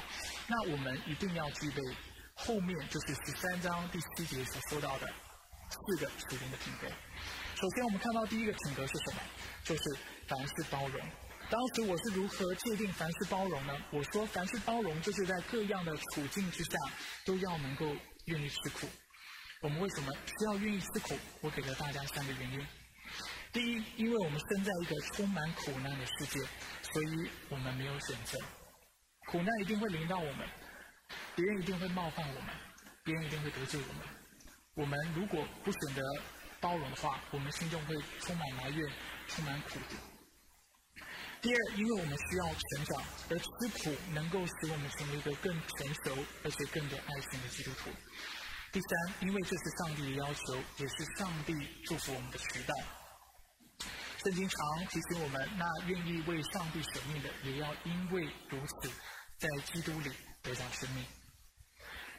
[0.47, 1.81] 那我们一定要具备
[2.35, 5.07] 后面就是十三章第七节所说到的
[5.71, 6.87] 四个属灵的品格。
[7.55, 9.21] 首先，我们看到第一个品格是什么？
[9.63, 9.83] 就是
[10.27, 11.01] 凡事包容。
[11.49, 13.73] 当时我是如何界定凡事包容呢？
[13.91, 16.77] 我说凡事包容就是在各样的处境之下
[17.25, 17.87] 都要能够
[18.25, 18.87] 愿意吃苦。
[19.61, 21.15] 我们为什么需要愿意吃苦？
[21.41, 22.67] 我给了大家三个原因。
[23.53, 26.39] 第一，因为我们生在一个充满苦难的世界，
[26.81, 28.39] 所以我们没有选择。
[29.27, 30.49] 苦难一定会临到我们，
[31.35, 32.55] 别人一定会冒犯我们，
[33.03, 34.07] 别人一定会得罪我们。
[34.73, 36.01] 我们如果不选择
[36.59, 38.91] 包容的话，我们心中会充满埋怨，
[39.27, 39.79] 充满苦。
[41.39, 47.91] 第二，因为我们需要成长，而吃苦能够使我们成为一个更成熟而且更有爱心的基督徒。
[48.71, 51.53] 第三，因为这是上帝的要求，也是上帝
[51.83, 52.73] 祝福我们的渠道。
[54.23, 58.89] 圣经常提醒我们，那愿意为上帝舍命的，也要因为如此，
[59.39, 60.09] 在基督里
[60.41, 61.05] 得到生命。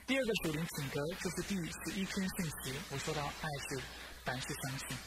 [0.06, 3.82] 第二个属灵品格就是第十一篇信息，我说到爱是
[4.24, 4.98] 凡事相信。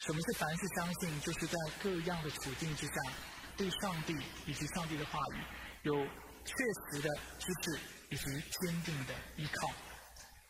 [0.00, 1.20] 什么是凡事相信？
[1.22, 2.92] 就是在各样的处境之下，
[3.56, 5.44] 对上帝以及上帝的话语
[5.84, 5.94] 有
[6.44, 6.52] 确
[6.92, 7.80] 实的支持
[8.10, 8.24] 以及
[8.60, 9.72] 坚定的依靠，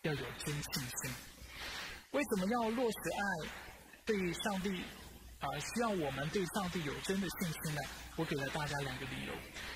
[0.05, 1.14] 要有真信心。
[2.12, 3.49] 为什么要落实爱？
[4.05, 4.69] 对上帝
[5.40, 7.81] 啊，需要我们对上帝有真的信心呢？
[8.17, 9.33] 我给了大家两个理由。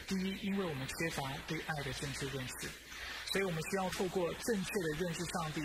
[0.07, 2.69] 第一，因为我们缺乏对爱的正确认识，
[3.33, 5.63] 所以我们需要透过正确的认识上帝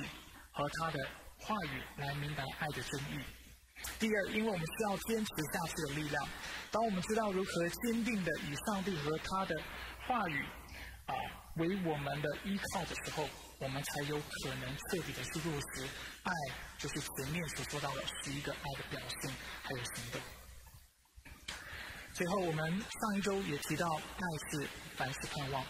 [0.53, 0.99] 和他的
[1.39, 3.19] 话语来明白爱的真意。
[3.99, 6.25] 第二，因为我们需要坚持下去的力量。
[6.71, 9.61] 当我们知道如何坚定的以上帝和他的
[10.07, 10.41] 话语
[11.05, 11.13] 啊
[11.57, 13.27] 为我们的依靠的时候，
[13.63, 15.87] 我们才有可能彻底的去落实
[16.23, 16.33] 爱，
[16.77, 20.21] 就是前面所说到的十一个爱的表现还有行动。
[22.13, 25.63] 最后，我们上一周也提到，爱是凡事盼望。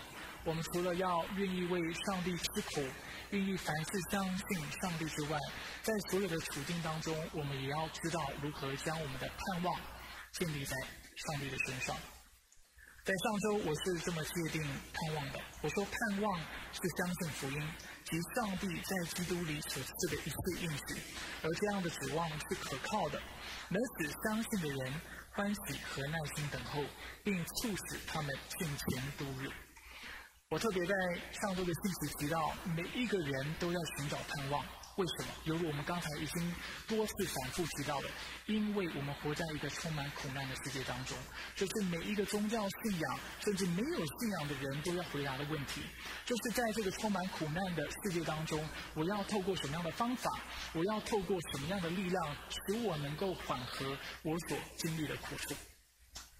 [0.44, 2.84] 我们除了要愿意为上帝吃苦，
[3.30, 5.38] 愿意凡事相信上帝之外，
[5.84, 9.80] 在所有的处境当中，我们也要知道如何将我们的盼望
[10.34, 10.76] 建立在
[11.16, 11.96] 上帝的身上。
[13.04, 14.63] 在上周，我是这么界定
[14.94, 16.39] 盼望的：我说，盼望
[16.72, 17.60] 是相信福音
[18.06, 21.04] 及上帝在基督里所赐的一切应许，
[21.44, 23.22] 而这样的指望是可靠的，
[23.68, 24.94] 能使相信的人
[25.34, 26.82] 欢喜和耐心等候，
[27.26, 29.50] 并促使他们进前度日。
[30.50, 30.96] 我特别在
[31.42, 34.63] 上周的信息提到，每一个人都要寻找盼望。
[34.96, 35.34] 为什么？
[35.46, 36.56] 犹如我们刚才已经
[36.88, 38.08] 多次反复提到的，
[38.46, 41.18] 因为我们活在一个充满苦难的世界当中，
[41.56, 45.82] 就是每一个宗教信仰，甚至没有信仰的人都要回答的问题，
[46.26, 50.30] 就是在这个充满苦难的世界当中，我要透过什么样的方法？
[50.74, 55.58] 我要透过什么样的力量，使我能够缓和我所经历的苦痛？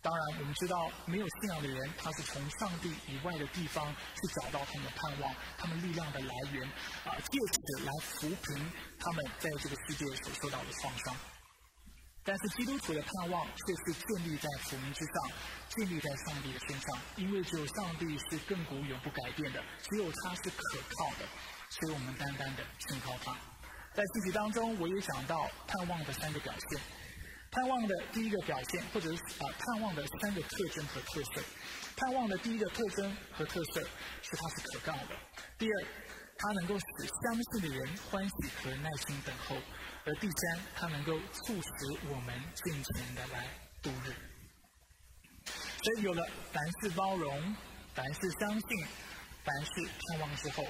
[0.04, 6.68] 当然，我们知道没有信仰的人，他是从上帝以外的地方去找到他们的盼望、他们力量的来源，
[7.06, 11.16] 啊，借此来抚平他们在这个世界所受到的创伤。
[12.26, 15.32] 但是基督徒的盼望却是建立在福音之上，
[15.70, 21.26] 建立在上帝的身上，因为只有上帝是亘古永不改变的，只有他是可靠的，
[21.70, 23.32] 所以我们单单的信靠他。
[23.94, 26.82] 在自己当中，我也想到盼望的三个表现。
[27.54, 31.42] 盼望的第一个表现，或者是啊，盼望的三个特征和特色。
[31.96, 33.82] 盼望的第一个特征和特色
[34.24, 35.16] 是它是可靠的。
[35.60, 35.86] 第二，
[36.38, 39.56] 它能够使相信的人欢喜和耐心等候。
[40.06, 43.48] 而第三，它能够促使我们尽情的来
[43.84, 44.12] 度日。
[45.46, 47.56] 所以有了凡事包容、
[47.94, 48.86] 凡事相信、
[49.44, 49.72] 凡事
[50.10, 50.66] 盼望之后，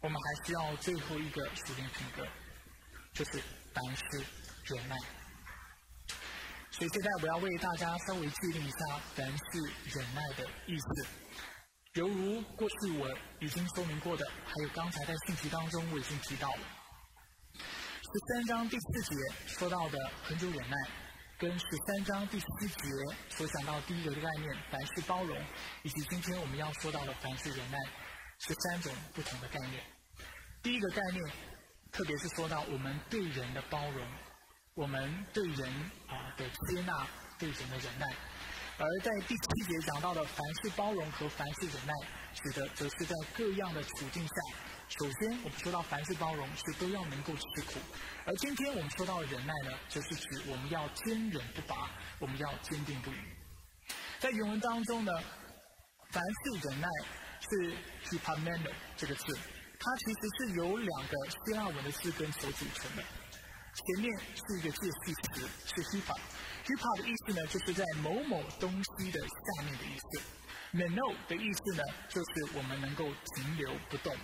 [0.00, 2.26] 我们还需要最后一个属灵品格，
[3.12, 3.40] 就是
[3.72, 4.26] 凡事
[4.64, 4.96] 忍耐。
[6.76, 11.08] 所以现在我要为大家稍微界定一下“凡事忍耐”的意思，
[11.94, 13.08] 犹如过去我
[13.40, 16.58] 已经说明过的，还有刚才在信息当中我已经提到了。
[17.56, 20.76] 十三章第四节说到的“恒久忍耐”，
[21.40, 22.90] 跟十三章第七节
[23.30, 25.34] 所讲到第一个的概念“凡事包容”，
[25.82, 27.78] 以及今天我们要说到的“凡事忍耐”，
[28.46, 29.82] 是三种不同的概念。
[30.62, 31.24] 第一个概念，
[31.90, 34.06] 特别是说到我们对人的包容。
[34.76, 35.66] 我们对人
[36.06, 37.06] 啊的接纳，
[37.38, 38.06] 对人的忍耐，
[38.76, 41.94] 而在第七节讲到的凡事包容和凡事忍耐，
[42.34, 44.34] 指的则是在各样的处境下，
[45.00, 47.80] 首先我们说到凡事包容是都要能够吃苦，
[48.26, 53.16] 而今天我们说到忍耐呢，则是指我们要坚忍不拔，我们要坚定不移。
[54.20, 55.12] 在原文当中呢，
[56.10, 56.88] 凡事忍耐
[57.40, 59.24] 是 h i p a m e n o 这个字，
[59.80, 63.02] 它其实是由两个希腊文的字根所组成的。
[63.76, 66.16] 前面是一个介系词，是 hipa。
[66.64, 70.22] hipa 的意思呢，就是在某某东西的下面的意思。
[70.72, 74.14] meno 的意思呢，就是我们能够停留不动。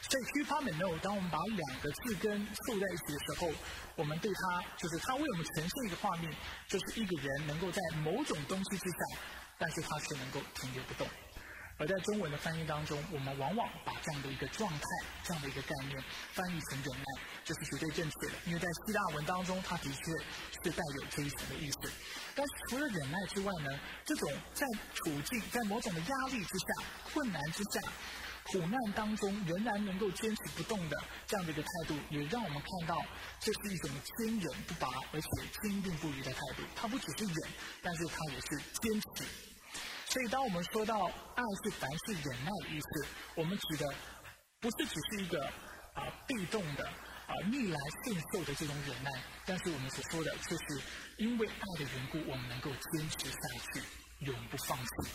[0.00, 3.52] 所以 hypa meno，当我们把两个字根凑在一起的时候，
[3.96, 6.32] 我们对它，就是它为我们呈现一个画面，
[6.68, 9.20] 就是一个人能够在某种东西之下，
[9.58, 11.06] 但是他却能够停留不动。
[11.80, 14.84] 而在中文的翻译当中，我们往往把这样的一个状态、
[15.24, 15.96] 这样的一个概念
[16.34, 18.34] 翻译成忍耐，这是绝对正确的。
[18.44, 20.04] 因为在希腊文当中，它的确
[20.62, 21.90] 是带有这一层的意思。
[22.36, 27.80] 但是除了忍耐之外呢，这种在处境、在某种的压力之下、困难之下、
[28.44, 33.02] 苦难当中，仍然能够坚持不动的这样的一个态度，也让我们看到
[33.40, 35.28] 这是一种坚忍不拔，而且
[35.62, 36.62] 坚定不移的态度。
[36.76, 39.49] 它不只是忍，但是它也是坚持。
[40.10, 43.94] 所以，当我们说到爱是凡事忍耐的意思，我们指的
[44.60, 45.46] 不是只是一个
[45.94, 49.10] 啊被动的啊逆来顺受的这种忍耐，
[49.46, 50.82] 但是我们所说的，就是
[51.18, 53.36] 因为爱的缘故，我们能够坚持下
[53.72, 53.82] 去，
[54.26, 55.12] 永不放弃，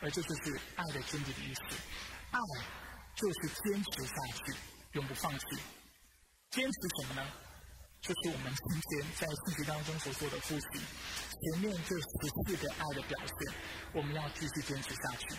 [0.00, 1.62] 而这就是爱的真理的意思。
[2.30, 2.40] 爱
[3.14, 4.58] 就是坚持下去，
[4.92, 5.44] 永不放弃。
[6.50, 7.30] 坚持什么呢？
[8.00, 12.02] 就是我们今天在信息当中所做的复习，前面这十
[12.46, 13.54] 四个爱的表现，
[13.92, 15.36] 我们要继续坚持下去。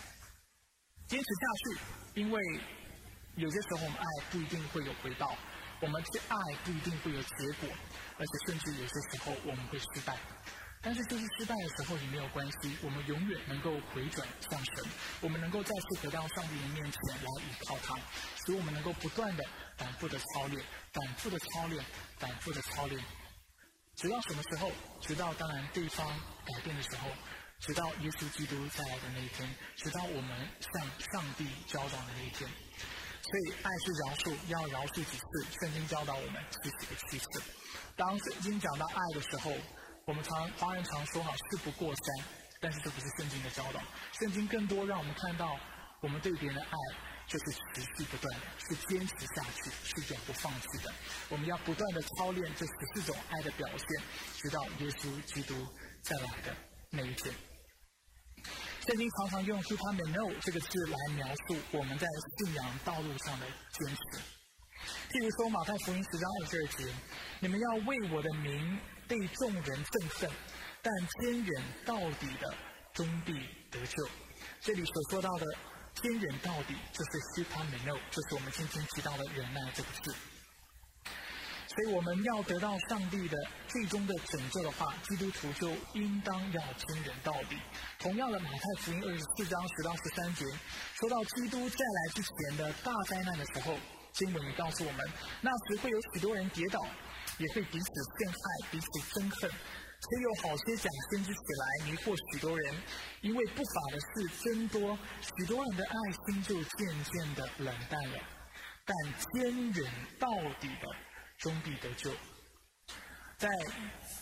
[1.08, 2.41] 坚持下去，因为
[3.36, 5.36] 有些时候我们爱不一定会有回报，
[5.82, 7.69] 我们去爱不一定会有结果，
[8.17, 10.15] 而且甚至有些时候我们会失败。
[10.82, 14.86] 但是就是失败的时候也没有关系，我们永远能够回转向神，
[15.22, 17.98] 我们能够再次回到上帝的面前来依靠他，
[18.46, 19.44] 使我们能够不断的
[19.78, 21.84] 反复的操练，反复的操练，
[22.18, 23.04] 反复的操练，
[23.98, 24.72] 直到什么时候？
[25.02, 26.08] 直到当然对方
[26.46, 27.10] 改变的时候，
[27.60, 32.50] 直到耶稣基督再来的那一天，直到我们向上帝交往的那一天。
[33.22, 35.24] 所以，爱是饶恕，要饶恕几次？
[35.60, 37.44] 圣经教导我们是几个七次。
[37.96, 39.52] 当圣经讲到爱的时候，
[40.10, 42.26] 我们常华人常说哈，事不过三，
[42.60, 43.80] 但是这不是圣经的教导。
[44.19, 45.56] 圣经更多让我们看到，
[46.02, 46.72] 我们对别人的爱
[47.28, 50.91] 就是持续不断的，是坚持下去，是永不放弃的。
[51.30, 54.04] 我们要不断的操练这十四种爱的表现，
[54.36, 55.54] 直到耶稣基督
[56.02, 56.56] 再来的
[56.89, 57.32] 那一天。
[58.88, 62.08] 圣经常常用 “hutamino” 这个字来描述我们在
[62.39, 64.19] 信仰道路上的坚持。
[65.12, 66.91] 譬如说，马太福音十章二十二节
[67.41, 70.32] ：“你们要为我的名被众人憎恨，
[70.82, 72.54] 但坚忍到底的
[72.93, 73.34] 终必
[73.69, 74.08] 得救。”
[74.62, 75.45] 这里所说到的
[76.02, 80.15] “坚忍到底”就是施潘美诺就是我们今天提到的“忍耐”这个字。
[81.72, 87.58] 所以我们要得到上帝的最终的拯救的话，基督徒就应当要坚忍到底。
[88.00, 90.45] 同样的，马太福音二十四章十到十三节，
[91.00, 93.78] 说到基督再来之前的大灾难的时候，
[94.13, 95.08] 经文也告诉我们，
[95.41, 96.80] 那时会有许多人跌倒，
[97.39, 97.88] 也会彼此
[98.19, 98.38] 陷害、
[98.69, 98.86] 彼此
[99.19, 102.75] 憎恨，且有好些假先知起来迷惑许多人，
[103.21, 105.95] 因为不法的事增多，许多人的爱
[106.28, 108.19] 心就渐渐的冷淡了。
[108.86, 108.95] 但
[109.34, 111.10] 坚忍到底的。
[111.39, 112.12] 终必得救。
[113.38, 113.47] 在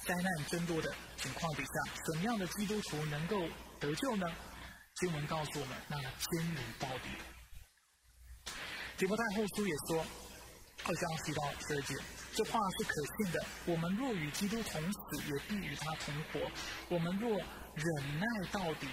[0.06, 3.42] 灾难增多的情况底下，什么样的基督徒能够
[3.80, 4.28] 得救呢？
[4.98, 7.10] 经文告诉我们，那坚忍到底。
[9.00, 10.06] 提摩太后书也说，
[10.86, 11.96] 二章十到十二节，
[12.38, 13.44] 这话是可信的。
[13.66, 15.00] 我们若与基督同死，
[15.34, 16.40] 也必与他同活；
[16.88, 18.88] 我们若忍耐到底，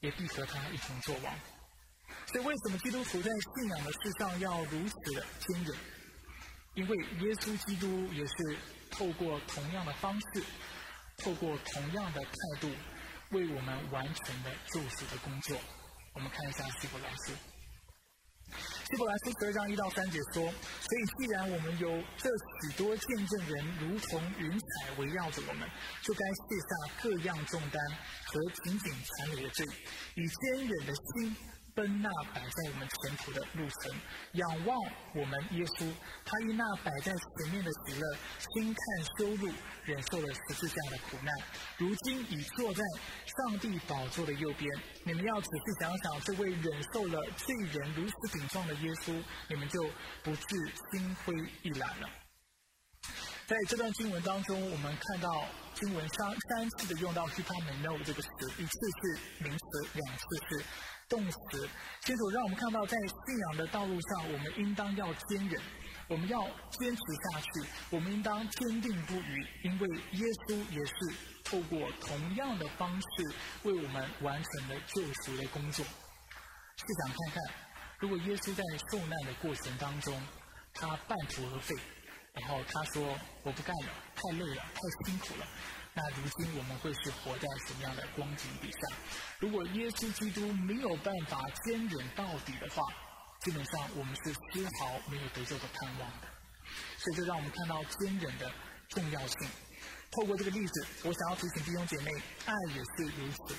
[0.00, 1.34] 也必和他一同作王。
[2.26, 5.74] 所以，为什么基督徒在信仰的事上要如此的坚忍？
[6.74, 8.58] 因为耶稣基督也是
[8.90, 10.42] 透过同样的方式，
[11.16, 12.68] 透过同样的态度，
[13.30, 15.56] 为我们完成了救赎的工作。
[16.12, 17.32] 我们看一下希伯来书。
[18.90, 20.44] 希伯来书十二章一到三节说
[20.84, 25.68] ：“所以既然我们有这许多见证人，如同云彩围绕着我们，
[26.02, 27.82] 就该卸下各样重担
[28.26, 29.66] 和紧紧缠累的罪，
[30.14, 31.36] 以坚忍的心。”
[31.74, 33.92] 奔那摆在我们前途的路程，
[34.34, 34.78] 仰望
[35.12, 35.92] 我们耶稣，
[36.24, 38.16] 他因那摆在前面的喜乐，
[38.54, 41.34] 轻看羞辱，忍受了十字架的苦难，
[41.76, 42.82] 如今已坐在
[43.26, 44.70] 上帝宝座的右边。
[45.04, 49.82] 你们要仔细想想，这位忍受了罪人如此顶撞的耶稣，你们就
[50.22, 50.56] 不至
[50.92, 52.08] 心灰意懒了。
[53.46, 60.64] 在这段经文当中，我们看到经文三三次的用到 “hutamino” 这个词，一次是名词，两次是。
[61.08, 61.68] 动词，
[62.02, 65.62] 清楚让我们看到，在信仰的道路上，我们应当要坚忍，
[66.08, 75.84] 我们要坚持下去，我们应当坚定不移，因为耶稣也是透过同样的方式为我们完成了救赎的工作。
[75.84, 77.54] 试想看看，
[77.98, 80.20] 如果耶稣在受难的过程当中，
[80.74, 81.74] 他半途而废，
[82.34, 85.46] 然后他说：“我不干了，太累了，太辛苦了。”
[85.96, 88.96] 那如今我们会是活在什么样的光景底下？
[89.38, 92.82] 如果耶稣基督没有办法坚忍到底的话，
[93.42, 96.26] 基本上我们是丝毫没有得救的盼望的。
[96.98, 98.50] 所以，这让我们看到坚忍的
[98.88, 99.48] 重要性。
[100.10, 102.10] 透过这个例子，我想要提醒弟兄姐妹，
[102.46, 103.54] 爱也是如此。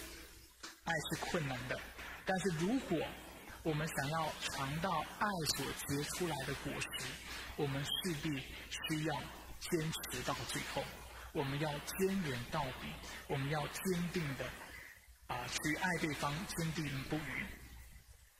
[0.83, 1.79] 爱是困难的，
[2.25, 2.99] 但是如果
[3.63, 7.07] 我们想要尝到爱所结出来的果实，
[7.55, 9.15] 我们势必需要
[9.59, 10.83] 坚持到最后。
[11.35, 12.87] 我们要坚忍到底，
[13.27, 14.45] 我们要坚定的
[15.27, 17.19] 啊去爱对方，坚定不移。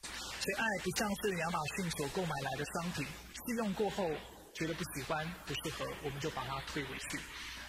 [0.02, 4.10] 所以爱不像是亚马逊所购买来的商品，试用过后
[4.54, 7.20] 觉得不喜欢、不适合，我们就把它退回去。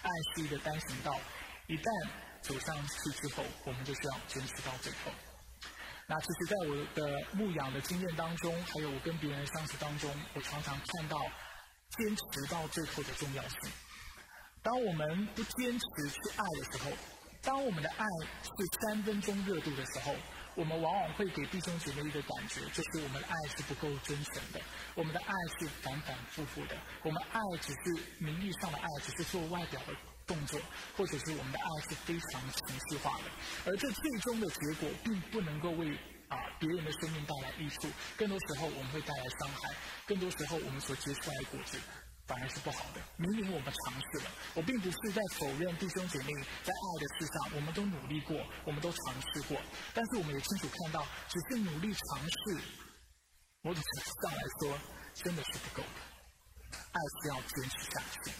[0.01, 1.19] 爱是一个单行道，
[1.67, 2.09] 一旦
[2.41, 5.11] 走上去之后，我们就需要坚持到最后。
[6.07, 11.19] 那其实，在我的牧养的经验当中，还有我跟别人相处当中，我常常看到
[11.97, 13.59] 坚持到最后的重要性。
[14.63, 16.91] 当我们不坚持去爱的时候，
[17.41, 18.05] 当我们的爱
[18.43, 20.13] 是三分钟热度的时候，
[20.55, 24.59] 我们往往会给弟兄姐妹一个感觉，就是我们的爱是不够真诚的，
[24.95, 29.93] 我们的爱是反反复复的，我们爱只是名义上的爱，只是做外表的
[30.25, 30.59] 动作，
[30.97, 35.87] 或者是我们的爱是非常情绪化的，而这最终的结果并不能够为
[36.27, 39.73] 啊别人的生命带来益处，更多时候我们会带来伤害，
[40.05, 41.77] 更多时候我们所结出来的果子。
[42.27, 43.01] 反而是不好的。
[43.15, 48.35] 明明我们尝试了，我并不是在否认弟兄姐妹在爱的事上，我们都努力过，
[48.65, 49.57] 我们都尝试过。
[49.93, 52.61] 但是我们也清楚看到，只是努力尝试，
[53.61, 54.79] 某种程度上来说，
[55.15, 55.99] 真的是不够的。
[56.91, 58.31] 爱是要坚持下去，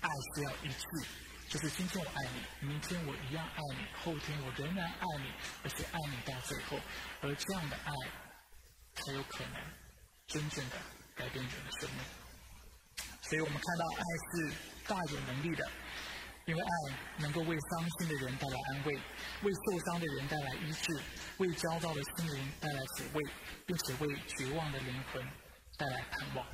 [0.00, 1.08] 爱是要一致，
[1.48, 5.32] 就是今天我爱你，明天我一样爱你，后天我仍然爱你，
[5.62, 6.78] 而且爱你到最后。
[7.20, 7.92] 而这样的爱，
[8.94, 9.62] 才有可能
[10.26, 10.76] 真正的
[11.14, 12.00] 改变人的生命。
[13.28, 14.02] 所以我们看到爱
[14.32, 14.54] 是
[14.86, 15.68] 大有能力的。
[16.46, 18.94] 因为爱能够为伤心的人带来安慰，
[19.42, 20.98] 为受伤的人带来医治，
[21.36, 23.22] 为焦躁的心灵带来抚慰，
[23.66, 25.22] 并且为绝望的灵魂
[25.76, 26.46] 带来盼望。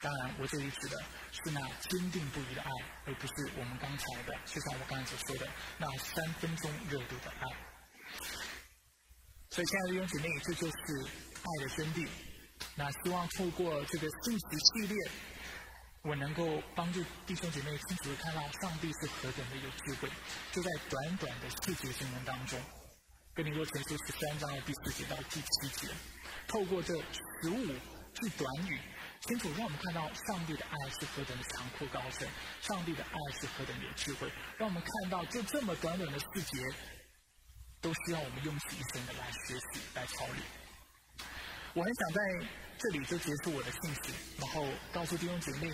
[0.00, 2.70] 当然，我这里指的是那坚定不移的爱，
[3.06, 7.46] 而不是我们刚才的，就像我刚才所说的那三分钟热度的爱。
[9.48, 12.06] 所以，亲爱的弟兄姊妹，这就是爱的真谛。
[12.76, 15.10] 那希望透过这个信息系列。
[16.02, 20.08] 我能够帮助弟兄姐妹清楚的看到上帝是何等的有智慧，
[20.50, 22.60] 就在短短的四节经文当中，
[23.34, 25.94] 跟你说前书十三章的第四节到第七节，
[26.48, 26.92] 透过这
[27.40, 27.66] 十五
[28.14, 28.80] 句短语，
[29.28, 32.28] 清楚让我们看到上帝的爱是何等的长阔高深，
[32.60, 34.28] 上帝的爱是何等的有智慧，
[34.58, 36.64] 让我们看到就这么短短的四节，
[37.80, 40.38] 都需要我们用起一生的来学习来操练。
[41.74, 42.48] 我很想在。
[42.82, 45.70] 这里就结束我的信息，然后告诉弟兄姐妹，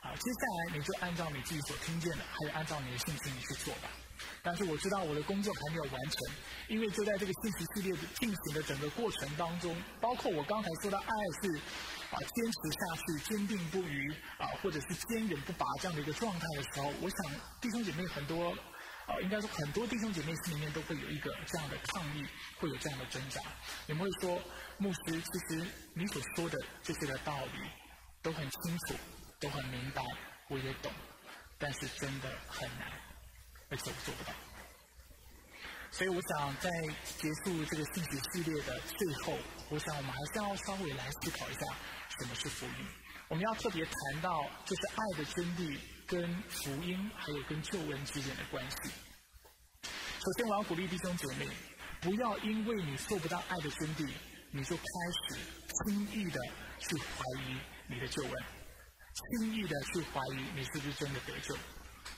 [0.00, 3.90] 啊，接下来你就按照你自己所听见的，还有按照你的信心你去做吧。
[4.42, 6.34] 但是我知道我的工作还没有完成，
[6.68, 11.06] 因为就在这个信息系列进行的整个过程当中，包括我刚才说的爱
[11.42, 11.58] 是
[12.10, 18.48] 啊坚持下去、坚定不移啊，或者是坚韧不拔这样的一个状态的时候，我想弟兄姐妹很多
[19.04, 22.24] 啊，应该说很多弟兄姐妹心里面都会有一个这样的抗议，
[22.56, 23.42] 会有这样的挣扎，
[23.88, 24.40] 有没有说？
[24.78, 27.70] 牧师，其实你所说的这些的道理
[28.22, 28.94] 都很清楚，
[29.40, 30.02] 都很明白，
[30.48, 30.92] 我也懂，
[31.58, 32.92] 但是真的很难，
[33.70, 34.32] 而且我做不到。
[35.90, 36.70] 所以我想在
[37.18, 39.38] 结束这个信息系列的最后，
[39.70, 41.60] 我想我们还是要稍微来思考一下
[42.18, 42.86] 什么是福音。
[43.28, 48.76] 我们要特别谈到就是爱的真谛跟福音还有跟救恩之间的关系。
[49.82, 51.48] 首先，我要鼓励弟兄姐妹，
[52.00, 54.12] 不要因为你做不到爱的真谛。
[54.56, 54.82] 你就开
[55.12, 55.36] 始
[55.84, 56.40] 轻易的
[56.78, 58.32] 去怀疑你的救恩，
[59.12, 61.54] 轻易的去怀疑你是不是真的得救，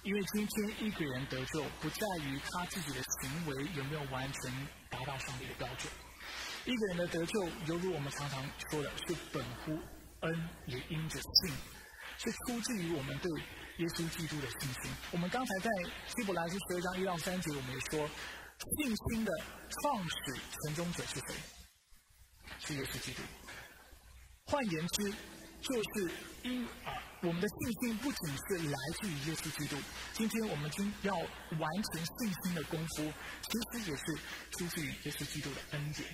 [0.05, 5.93] 因为今天一个人得救不在于他自己的行为有没有完全达到上帝的标准，
[6.65, 9.77] 一个人的得救犹如我们常常说的是本乎
[10.21, 11.53] 恩也因着信，
[12.19, 13.29] 是出自于我们对
[13.79, 14.93] 耶稣基督的信心。
[15.11, 15.71] 我们刚才在
[16.07, 18.09] 希伯来书十二章一到三节，我们也说
[18.77, 19.33] 信心的
[19.83, 21.58] 创始成终者是谁？
[22.61, 23.23] 是耶稣基督。
[24.47, 25.13] 换言之，
[25.61, 26.11] 就是
[26.43, 29.77] 因啊，我们的信心不仅是来自于耶稣基督。
[30.15, 34.05] 今天我们今要完成信心的功夫，其实也是
[34.53, 36.09] 出自于耶稣基督的恩典。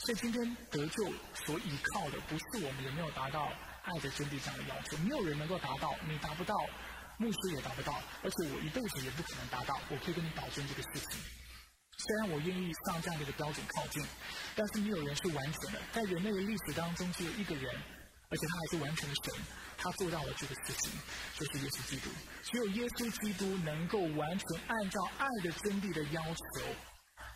[0.00, 3.52] 所以今天得救所依靠的，不是我们有没有达到
[3.82, 6.54] 爱的真谛上的要求，没有人能够达到，你达不到，
[7.18, 9.80] 牧师也达不到，而且我一辈子也不可能达到。
[9.90, 11.20] 我可以跟你保证这个事情。
[12.00, 14.02] 虽然我愿意向这样的一个标准靠近，
[14.56, 15.80] 但是没有人是完全的。
[15.92, 17.74] 在人类的历史当中，只有一个人，
[18.28, 19.34] 而且他还是完全的神，
[19.76, 20.92] 他做到了这个事情，
[21.36, 22.10] 就是耶稣基督。
[22.42, 26.66] 只有耶稣基督能够完全按照爱的真谛的要求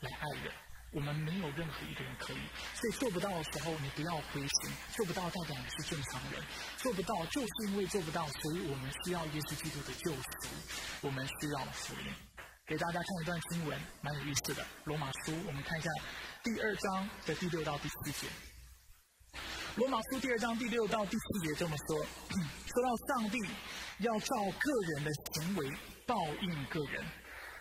[0.00, 0.52] 来爱人。
[0.92, 2.38] 我们没有任何一个人可以，
[2.72, 4.72] 所以做不到的时候，你不要灰心。
[4.94, 6.40] 做不到代表你是正常人，
[6.78, 10.48] 做不到就是因为做不到，所以我们需要耶稣基督的救赎，
[11.00, 12.14] 我们需要福音。
[12.66, 14.64] 给大家看一段经文，蛮有意思的。
[14.84, 15.90] 罗马书，我们看一下
[16.42, 18.26] 第二章的第六到第七节。
[19.76, 23.38] 罗马书第二章第六到第七节这么说：说到上帝
[23.98, 25.70] 要照个人的行为
[26.06, 27.04] 报应个人，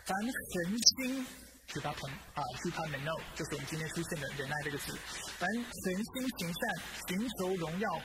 [0.05, 1.27] 凡神心
[1.67, 4.97] 是他朋啊，是他们 know，就是我们今天出现的忍耐这个字。
[5.37, 5.63] 凡神
[6.13, 8.01] 心行善，寻求荣耀，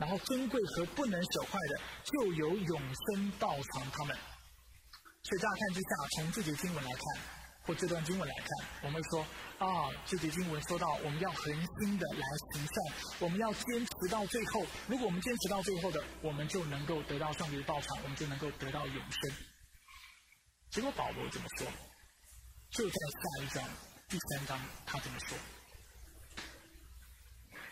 [0.00, 4.16] 然后尊贵和不能朽坏的，就有永生报偿他们。
[5.22, 7.22] 所以乍看之下，从这节经文来看，
[7.62, 8.48] 或这段经文来看，
[8.82, 9.20] 我们说
[9.58, 14.66] 啊，这节经文说到我们要恒心的来行善，我们要坚持到最后。
[14.88, 19.36] 如果我们坚持到最后的，我们就能够得到上帝的报偿，我们就能够得到永生。
[20.70, 21.66] 结果保罗怎么说？
[22.70, 23.68] 就在下一章
[24.08, 25.36] 第三章，他怎么说？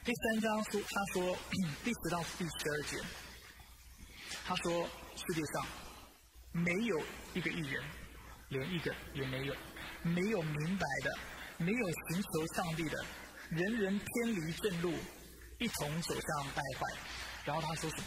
[0.04, 1.36] 第三章说，他说
[1.82, 3.02] 第十到第十二节，
[4.44, 4.86] 他说
[5.16, 5.66] 世界上。
[6.64, 7.00] 没有
[7.34, 7.82] 一个艺人，
[8.48, 9.54] 连一个也没有，
[10.02, 11.18] 没有明白的，
[11.58, 13.04] 没有寻求上帝的，
[13.50, 14.94] 人人偏离正路，
[15.58, 16.86] 一同走向败坏。
[17.44, 18.06] 然后他说什么？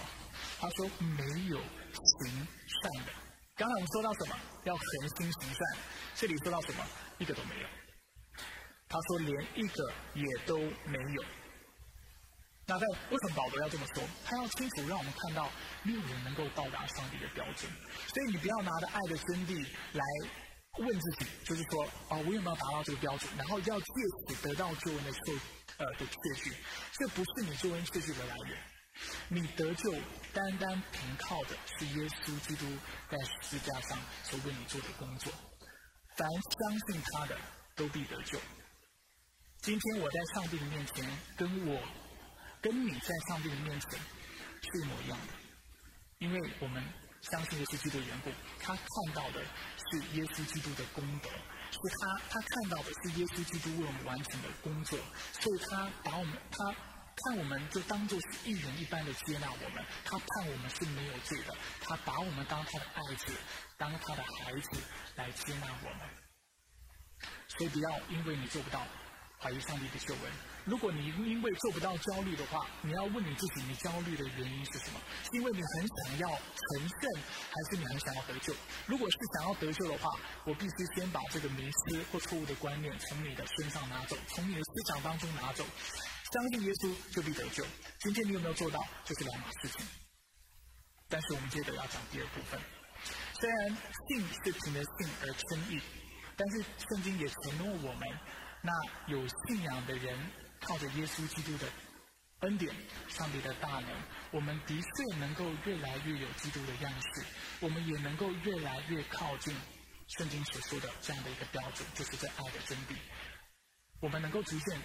[0.60, 3.12] 他说没有行善的。
[3.56, 4.36] 刚才我们说到什么？
[4.66, 5.78] 要恒心行善。
[6.16, 6.86] 这里说到什么？
[7.18, 7.68] 一个都没有。
[8.88, 11.24] 他说连一个也都没有。
[12.72, 14.02] 那在为什么保罗要这么说？
[14.24, 15.52] 他要清楚让我们看到
[15.84, 17.70] 没有人能够到达上帝的标准，
[18.08, 20.02] 所以你不要拿着爱的真谛来
[20.78, 23.30] 问自己，就是说啊，我有没有达到这个标准？
[23.38, 23.86] 然后要借
[24.30, 25.20] 此得到救恩的确
[25.80, 26.56] 呃的确据，
[26.94, 28.58] 这不是你救恩确据的来源。
[29.28, 29.92] 你得救
[30.34, 32.66] 单单凭靠的是耶稣基督
[33.10, 35.34] 在十字架上所为你做的工作，
[36.16, 37.38] 凡相信他的
[37.76, 38.40] 都必得救。
[39.62, 41.06] 今天我在上帝的面前，
[41.36, 41.82] 跟我
[42.62, 44.00] 跟你在上帝的面前
[44.62, 45.34] 是一模一样的，
[46.20, 46.84] 因为我们
[47.22, 49.44] 相信耶稣基督的缘故，他看到的
[49.92, 55.00] 是耶稣基督的功德，是他他看到的是耶稣基督为我们完成的工作，
[55.40, 56.76] 所以他把我们他。
[57.24, 63.34] 看我们就当做是一人一般的接纳我们，他判我们是没有罪的，他把我们当他的爱子，
[63.78, 64.82] 当他的孩子
[65.18, 66.00] 来接纳我们。
[67.50, 68.88] 所以不要因为你做不到，
[69.42, 70.32] 怀疑上帝的救恩。
[70.66, 75.02] 如果你因为做不到焦虑的话，你要问你自己，你焦虑的原因是什么？
[75.24, 78.54] 是因为你很想要成圣，还是你很想要得救？
[78.86, 80.12] 如果是想要得救的话，
[80.46, 85.66] 我必须先把这个迷失或错误的观念从你的身上拿走，从你的思想当中拿走。
[86.32, 87.66] 相信耶稣就必得救。
[88.00, 89.86] 今天你有没有做到，就是两码事情。
[91.10, 92.58] 但是我们接着要讲第二部分。
[93.34, 93.76] 虽然
[94.08, 95.82] 信是凭着信而称义，
[96.38, 98.08] 但是圣经也承诺我们，
[98.62, 98.72] 那
[99.08, 100.18] 有信仰的人
[100.62, 101.68] 靠着耶稣基督的
[102.42, 102.76] 恩典、
[103.08, 103.90] 上帝的大能，
[104.32, 107.26] 我们的确能够越来越有基督的样式，
[107.60, 109.56] 我们也能够越来越靠近
[110.18, 112.96] 圣经所说的这样的一个标准，就是这爱的真谛。
[114.00, 114.82] 我们能够逐渐。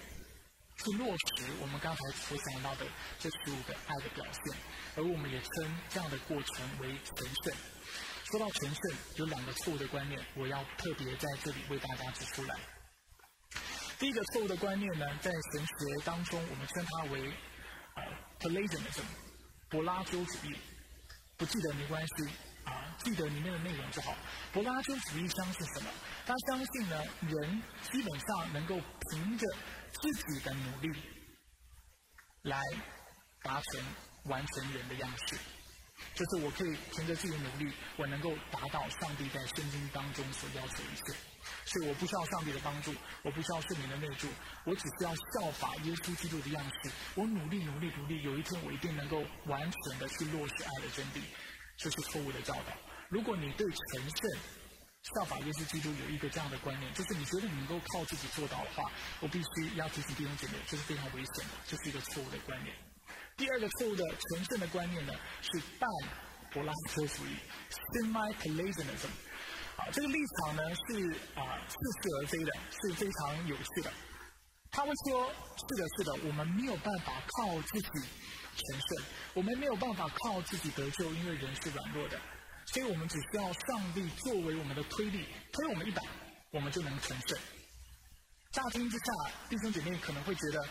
[0.77, 2.85] 去落实我们刚才所讲到的
[3.17, 4.57] 这十五个爱的表现，
[4.95, 7.53] 而我们也称这样的过程为成圣。
[8.25, 12.55] 说到成圣，有两个错误的观念，我要特别在这里为大家指出来。
[13.99, 17.33] 第一个错误的观念呢，在神学当中，我们称它为
[17.95, 18.03] 呃
[18.39, 19.01] Pelagianism，
[19.69, 20.55] 柏拉修主义。
[21.35, 22.29] 不记得没关系
[22.63, 24.15] 啊，记得里面的内容就好。
[24.53, 25.89] 柏拉修主义相信什么？
[26.25, 28.79] 他相信呢，人基本上能够
[29.11, 29.45] 凭着
[29.91, 30.99] 自己的努力
[32.43, 32.59] 来
[33.41, 33.81] 达成
[34.25, 35.35] 完成人的样式，
[36.13, 41.17] 就是我可以凭着自己的努力，我能够达到上帝在圣经当中所要求一切，
[41.65, 42.93] 所以我不需要上帝的帮助，
[43.23, 44.27] 我不需要圣灵的内助，
[44.65, 51.21] 我只需要效法耶稣基督的样式，我努力努力努力，有一天我一定能够完全的去落实爱的真谛，
[51.77, 52.73] 这是错误的教导。
[53.09, 54.39] 如果你对成圣，
[55.15, 58.91] 效法耶稣基督有一个这样的观念，就是你觉得你能够靠自己做到的话，
[59.21, 62.75] 我必须要提醒弟兄姐妹，这是非常危险的，这是一个错误的观念。
[63.37, 65.89] 第二个错误的纯正的观念呢，是半
[66.51, 67.37] 柏拉图主义
[67.93, 69.26] （semi-Pelagianism）。
[69.77, 73.91] 啊，这个立场呢是啊似是而非的，是非常有趣的。
[74.71, 82.19] 他会说：是的，是的，我们没有办法靠自己成圣，我们没有办法靠自己得救，因为人是软弱的。
[82.73, 86.01] 所以我们只需要上帝作为我们的推力，推我们一把，
[86.51, 87.37] 我们就能成圣。
[88.51, 90.67] 乍听之下，弟兄姐妹可能会觉得，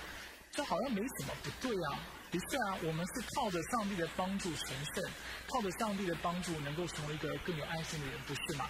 [0.51, 1.99] 这好像没什么不对啊。
[2.31, 5.11] 的确啊，我们是靠着上帝的帮助成圣，
[5.49, 8.69] 靠着上帝的帮助能够成为一个更有爱心的人，不是吗？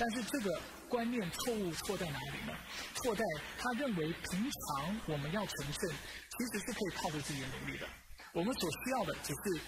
[0.00, 2.56] 但是这个观念错误错在哪里呢？
[2.94, 3.22] 错在
[3.58, 7.86] 他认为平常我们要成圣，其实是可以靠着自己的努力的。
[8.32, 9.60] 我们所需要的只是。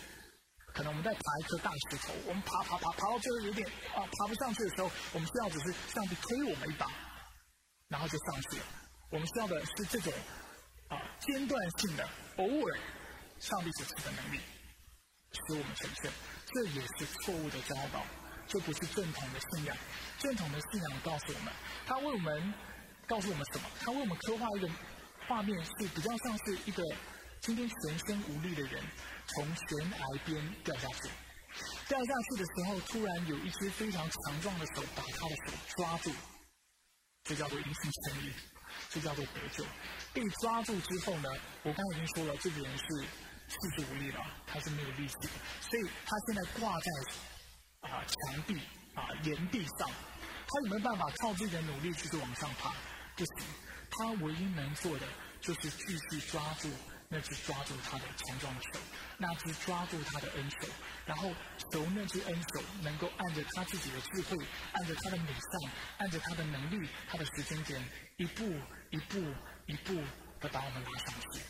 [0.74, 6.90] 可能我们在爬一颗大石头，我们爬爬爬爬到最后有点啊爬不上去的时候，我们需要只是上帝推我们一把，
[7.88, 8.64] 然后就上去了。
[9.10, 10.10] 我们需要的是这种
[10.88, 12.08] 啊间断性的
[12.38, 12.78] 偶尔
[13.38, 14.40] 上帝所赐的能力，
[15.30, 16.10] 使我们成圣。
[16.46, 18.02] 这也是错误的教导，
[18.46, 19.76] 这不是正统的信仰。
[20.18, 21.52] 正统的信仰告诉我们，
[21.86, 22.54] 他为我们
[23.06, 23.68] 告诉我们什么？
[23.80, 24.68] 他为我们刻画一个
[25.26, 26.82] 画面，是比较像是一个
[27.40, 28.82] 今天全身无力的人。
[29.34, 31.08] 从悬崖边掉下去，
[31.88, 36.10] 掉下去的时候，突然有一只非常强壮的手把他的手抓住，
[37.24, 38.32] 这叫做灵性成立，
[38.90, 39.64] 这叫做得救。
[40.12, 41.30] 被抓住之后呢，
[41.62, 42.84] 我刚刚已经说了，这个人是
[43.48, 45.30] 四肢无力了，他是没有力气的，
[45.62, 46.86] 所以他现在挂在
[47.82, 48.60] 啊墙壁
[48.94, 52.72] 啊岩壁上，他有没有办法靠自己的努力继续往上爬？
[53.16, 53.46] 不行，
[53.90, 55.06] 他唯一能做的
[55.40, 56.70] 就是继续抓住。
[57.14, 58.80] 那只抓住他的强壮手，
[59.18, 60.68] 那只抓住他的恩手，
[61.04, 61.30] 然后
[61.70, 68.44] 求那只恩手能够按着他自己的智慧，按着他的美善，按着他的能力，他的时间点，一步
[68.88, 69.20] 一步
[69.66, 69.94] 一步
[70.40, 71.42] 的把我们拉上去。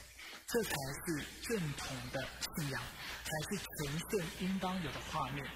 [0.49, 2.27] 这才是正统的
[2.57, 2.83] 信仰，
[3.23, 5.47] 才是全圣应当有的画面。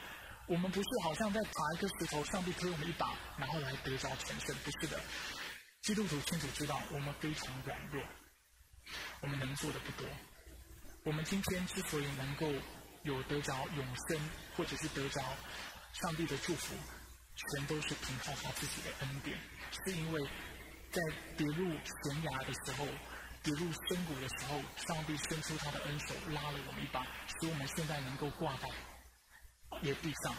[0.48, 5.00] 我们不是好像在爬一个石头，上帝推我们一把，然后来得着全圣，不是的。
[5.82, 8.02] 基督徒清楚知道，我们非常软弱。
[9.22, 10.06] 我们能做的不多，
[11.04, 12.46] 我们今天之所以能够
[13.02, 14.20] 有得着永生，
[14.56, 15.20] 或者是得着
[15.94, 16.76] 上帝的祝福，
[17.34, 19.36] 全都是凭靠他自己的恩典，
[19.84, 20.22] 是因为
[20.92, 21.02] 在
[21.36, 22.86] 跌入悬崖的时候，
[23.42, 28.68] 跌入深谷的时候，上帝伸出他的恩手拉了我们一把，使我们现在能够挂在
[29.82, 30.34] 也地上。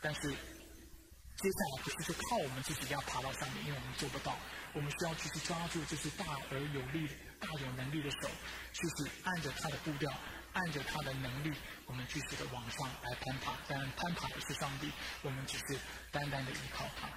[0.00, 4.36] 但是接下来不是说靠我们自己要爬到上面，因为我们做不到，
[4.74, 7.08] 我们需要继续抓住这只大而有力、
[7.40, 8.28] 大有能力的手，
[8.72, 10.12] 继续按着他的步调。
[10.54, 11.56] 按着他的能力，
[11.86, 13.56] 我们继续的往上来攀爬。
[13.66, 14.92] 当然，攀爬的是上帝，
[15.22, 17.08] 我们只是单单的依靠他。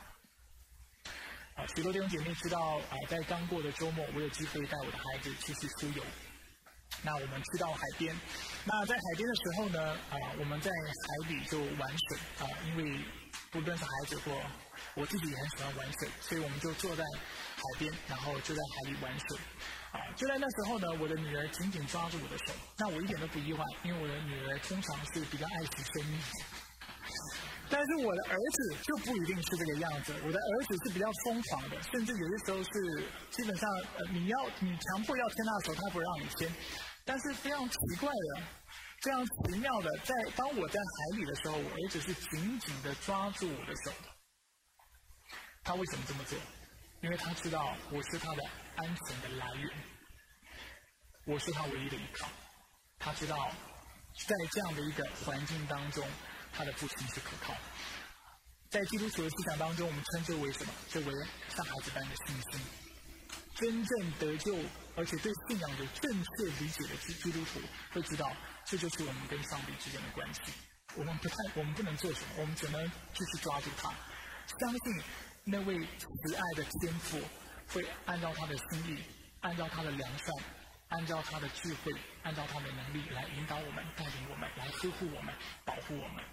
[1.62, 6.06] 啊，许多弟兄姐妹知道啊，在刚过的周末，我有机会带我的孩子出去出游。
[7.04, 8.16] 那我们去到海边，
[8.66, 13.00] 那在海边的时候呢，啊，我们在海里就玩水啊，因为
[13.52, 14.32] 不论是孩子或
[14.96, 19.38] 我自己也很喜欢玩水，所以我们就坐在海边，然后就在海里玩水。
[19.92, 26.20] 啊就在那时候呢，我的女儿紧紧抓住我的手，那我一点都不意外，因为我的女儿通常是比较爱惜生命。
[27.70, 36.52] 但是我的儿子就不一定是这个样子，我的儿子是比较疯狂的，甚至有的时候是基本上呃你要你强迫要牵他的手，他不让你牵。
[37.04, 38.44] 但是非常奇怪的，
[39.02, 43.92] 非常奇妙的，在当我在海里的时候，我儿子是紧紧的抓住我的手。
[45.64, 46.38] 他为什么这么做？
[47.02, 48.44] 因为他知道我是他的
[48.76, 49.70] 安全的来源，
[51.28, 52.28] 我是他唯一的依靠。
[52.98, 53.52] 他知道，
[54.28, 56.08] 在这样的一个环境当中，
[56.56, 57.60] 他的父亲是可靠的。
[58.70, 60.74] 在基督徒的思想当中，我们称之为什么？
[60.90, 61.14] 这为
[61.50, 62.62] 像孩子般的信心。
[63.56, 64.54] 真正得救，
[64.98, 67.62] 而且对信仰有正确理解的基基督徒，
[67.94, 68.30] 会知道
[68.66, 70.42] 这就是我们跟上帝之间的关系。
[70.96, 73.94] 我们不太，我们不能做什么，我们只能继续抓住他，
[74.60, 75.04] 相信。
[75.48, 77.22] 那位慈爱的天父
[77.68, 79.04] 会按照他的心意，
[79.42, 80.28] 按照他的良善，
[80.90, 81.94] 按照他的智慧，
[82.24, 85.34] 按照他的能力来引导我们、带领我们、来呵护我们、
[85.64, 86.24] 保护我们。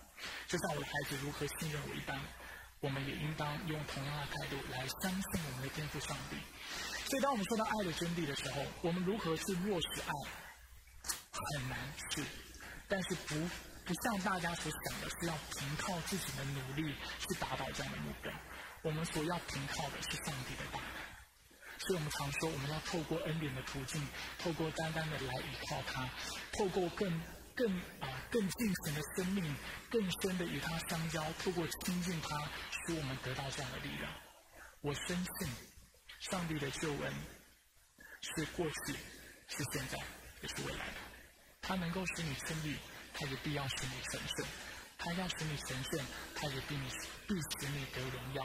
[0.47, 2.21] 就像我的孩子如何信任我一般，
[2.81, 6.37] 我们也应当用同样的态度来相信我们的天父上帝。
[7.09, 10.13] 所以，当我们说到爱的真谛的时候，我们如何去落实爱，
[11.33, 11.79] 很难
[12.11, 12.25] 是，
[12.89, 13.35] 但是不
[13.85, 18.33] 不像大家所想的，是要凭靠自己的努力去达到这样的目标。
[18.83, 24.05] 我们所要凭靠的是上帝的大能，所以我们常说，我们要透过恩典的途径，
[24.39, 26.09] 透过单单的来依靠他，
[26.53, 27.21] 透过更
[27.55, 29.57] 更啊更近神的生命，
[29.91, 32.39] 更深的与他相交，透过亲近他，
[32.71, 34.13] 使我们得到这样的力量。
[34.81, 35.49] 我深信，
[36.31, 37.15] 上帝的救恩
[38.21, 38.93] 是过去，
[39.49, 39.99] 是现在，
[40.41, 40.95] 也是未来的。
[41.61, 42.77] 他能够使你称义，
[43.15, 44.47] 他也必要使你成圣；
[44.99, 46.77] 他要使你成圣，他也必
[47.29, 48.45] 必使你得荣耀。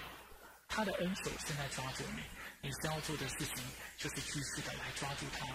[0.67, 2.21] 他的恩手现在抓住你，
[2.61, 3.63] 你需要做的事情
[3.97, 5.47] 就是继续的来抓住他，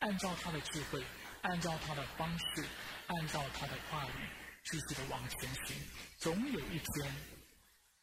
[0.00, 1.02] 按照他的智慧，
[1.42, 2.64] 按照他的方式，
[3.08, 4.28] 按照他的话语，
[4.64, 5.76] 继续的往前行。
[6.18, 7.14] 总有一天，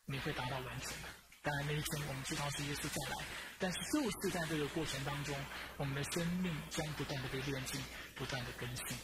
[0.06, 1.10] 你会达到完成的。
[1.42, 3.26] 当然那一天我们知道是耶稣再来，
[3.60, 5.36] 但是就是在这个过程当中，
[5.78, 7.82] 我们的生命将不断的被炼净，
[8.16, 8.98] 不断的更新。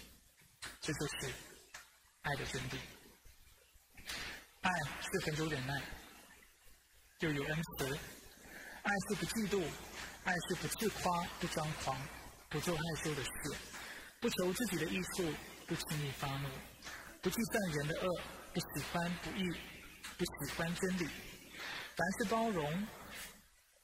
[0.80, 1.34] 这就是
[2.24, 2.78] 爱的真谛。
[4.62, 4.72] 爱
[5.02, 5.82] 是很久忍耐。
[7.20, 7.99] 就有恩慈，
[8.82, 9.64] 爱是不嫉妒，
[10.24, 11.95] 爱是不自夸、不张狂、
[12.49, 13.32] 不做害羞的事，
[14.20, 15.32] 不求自己的益处，
[15.72, 16.49] 不轻易发怒，
[17.22, 18.22] 不计算人的恶，
[18.53, 19.47] 不喜欢不义，
[20.17, 21.05] 不喜欢真理，
[21.95, 22.88] 凡是包容。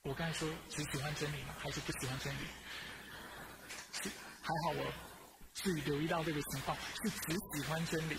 [0.01, 1.55] 我刚才说只喜欢真理吗？
[1.57, 2.39] 还是不喜欢真理？
[3.93, 4.09] 是
[4.41, 4.93] 还好，我
[5.53, 8.17] 是留意到这个情况，是只喜欢真理。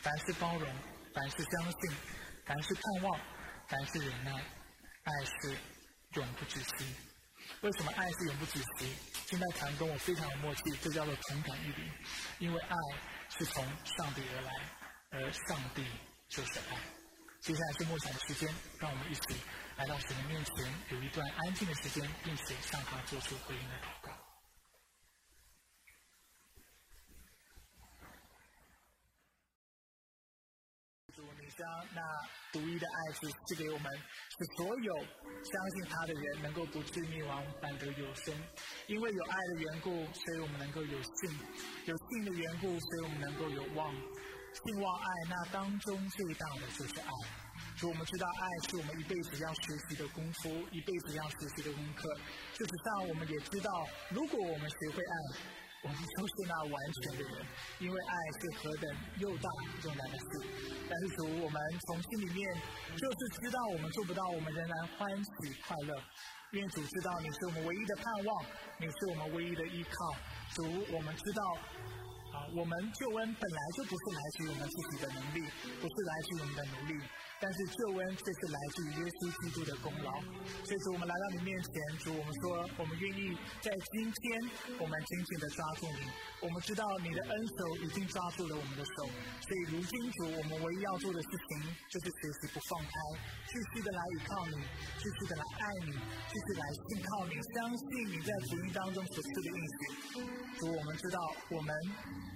[0.00, 0.72] 凡是包容，
[1.12, 1.96] 凡是相信，
[2.46, 3.20] 凡是盼望。
[3.66, 5.56] 凡是忍耐，爱是
[6.12, 6.94] 永不止息。
[7.62, 8.92] 为什么爱是永不止息？
[9.26, 11.92] 现在谈跟我非常有默契，这叫做同感一灵。
[12.40, 12.76] 因为爱
[13.30, 14.52] 是从上帝而来，
[15.10, 15.86] 而上帝
[16.28, 16.76] 就是爱。
[17.40, 19.40] 接下来是默想的时间，让我们一起
[19.76, 24.12] 来到神的面前，有一段安静的时间，并且向他做出回应的祷告。
[31.54, 32.00] 将那
[32.52, 33.90] 独一的爱子赐给我们，
[34.28, 34.94] 使所有
[35.42, 38.34] 相信他的人能够不至灭亡，反得永生。
[38.86, 41.32] 因为有爱的缘故，所以我们能够有信；
[41.86, 43.94] 有信的缘故，所以我们能够有望。
[43.94, 47.10] 信望爱，那当中最大的就是爱。
[47.76, 52.14] 所以我们知道，爱是我们一辈子要学习的功夫，一辈子要学习的功课。
[52.52, 55.61] 事实上，我们也知道，如果我们学会爱。
[55.82, 57.46] 我们就是那完全的人，
[57.80, 59.50] 因为爱是何等又大
[59.82, 60.26] 又难的事。
[60.88, 62.54] 但是主，我们从心里面
[62.96, 65.94] 就是知道我们做不到，我们仍然欢喜快乐。
[66.52, 68.44] 愿主知道你是我们唯一的盼望，
[68.78, 70.14] 你是我们唯一的依靠。
[70.54, 70.62] 主，
[70.94, 71.42] 我们知道
[72.32, 75.40] 啊我们救恩本来就不是来自于我们自己的能力，
[75.80, 77.04] 不是来自于我们的努力。
[77.42, 80.14] 但是救恩却是来自于耶稣基督的功劳，
[80.62, 84.22] 所以主我们来到你面前，主我们说我们愿意在今天
[84.78, 86.06] 我们紧紧的抓住你，
[86.38, 89.10] 我们知道你的恩手已经抓住了我们的手，
[89.42, 92.94] 所以如今主我们唯一要做的事情就是随时不放开，
[93.50, 94.62] 继续的来依靠你，
[95.02, 95.98] 继续的来爱你，
[96.30, 99.82] 继续来信靠你，相信你在福音当中所赐的应许。
[100.62, 101.18] 主我们知道
[101.50, 101.74] 我们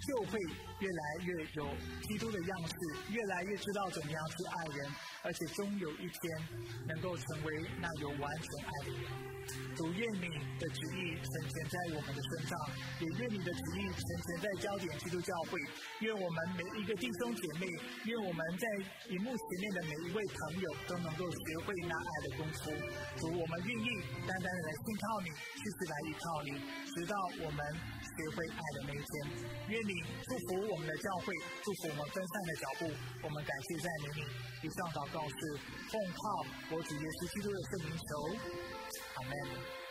[0.03, 0.35] 就会
[0.79, 1.69] 越来越有
[2.03, 2.75] 基督的样式，
[3.13, 4.93] 越来越知道怎么样去爱人。
[5.23, 6.23] 而且终有一天
[6.87, 9.11] 能够成为那有完全爱的人。
[9.75, 12.59] 主愿你的旨意成全在我们的身上，
[13.01, 15.59] 也愿你的旨意成全在焦点基督教会。
[16.01, 17.67] 愿我们每一个弟兄姐妹，
[18.05, 18.67] 愿我们在
[19.11, 22.71] 荧幕前面的每一位朋友都能够学会那爱的功夫。
[23.19, 23.89] 主，我们愿意
[24.27, 26.51] 单单的来信靠你，去次来依靠你，
[26.95, 27.61] 直到我们
[28.17, 29.13] 学会爱的那一天。
[29.69, 29.93] 愿你
[30.25, 32.91] 祝福我们的教会，祝福我们分散的脚步。
[33.23, 34.25] 我们感谢在你，
[34.67, 35.37] 以上祷告是
[35.93, 38.09] 奉靠我主耶稣基督的圣名求，
[39.17, 39.86] 阿门。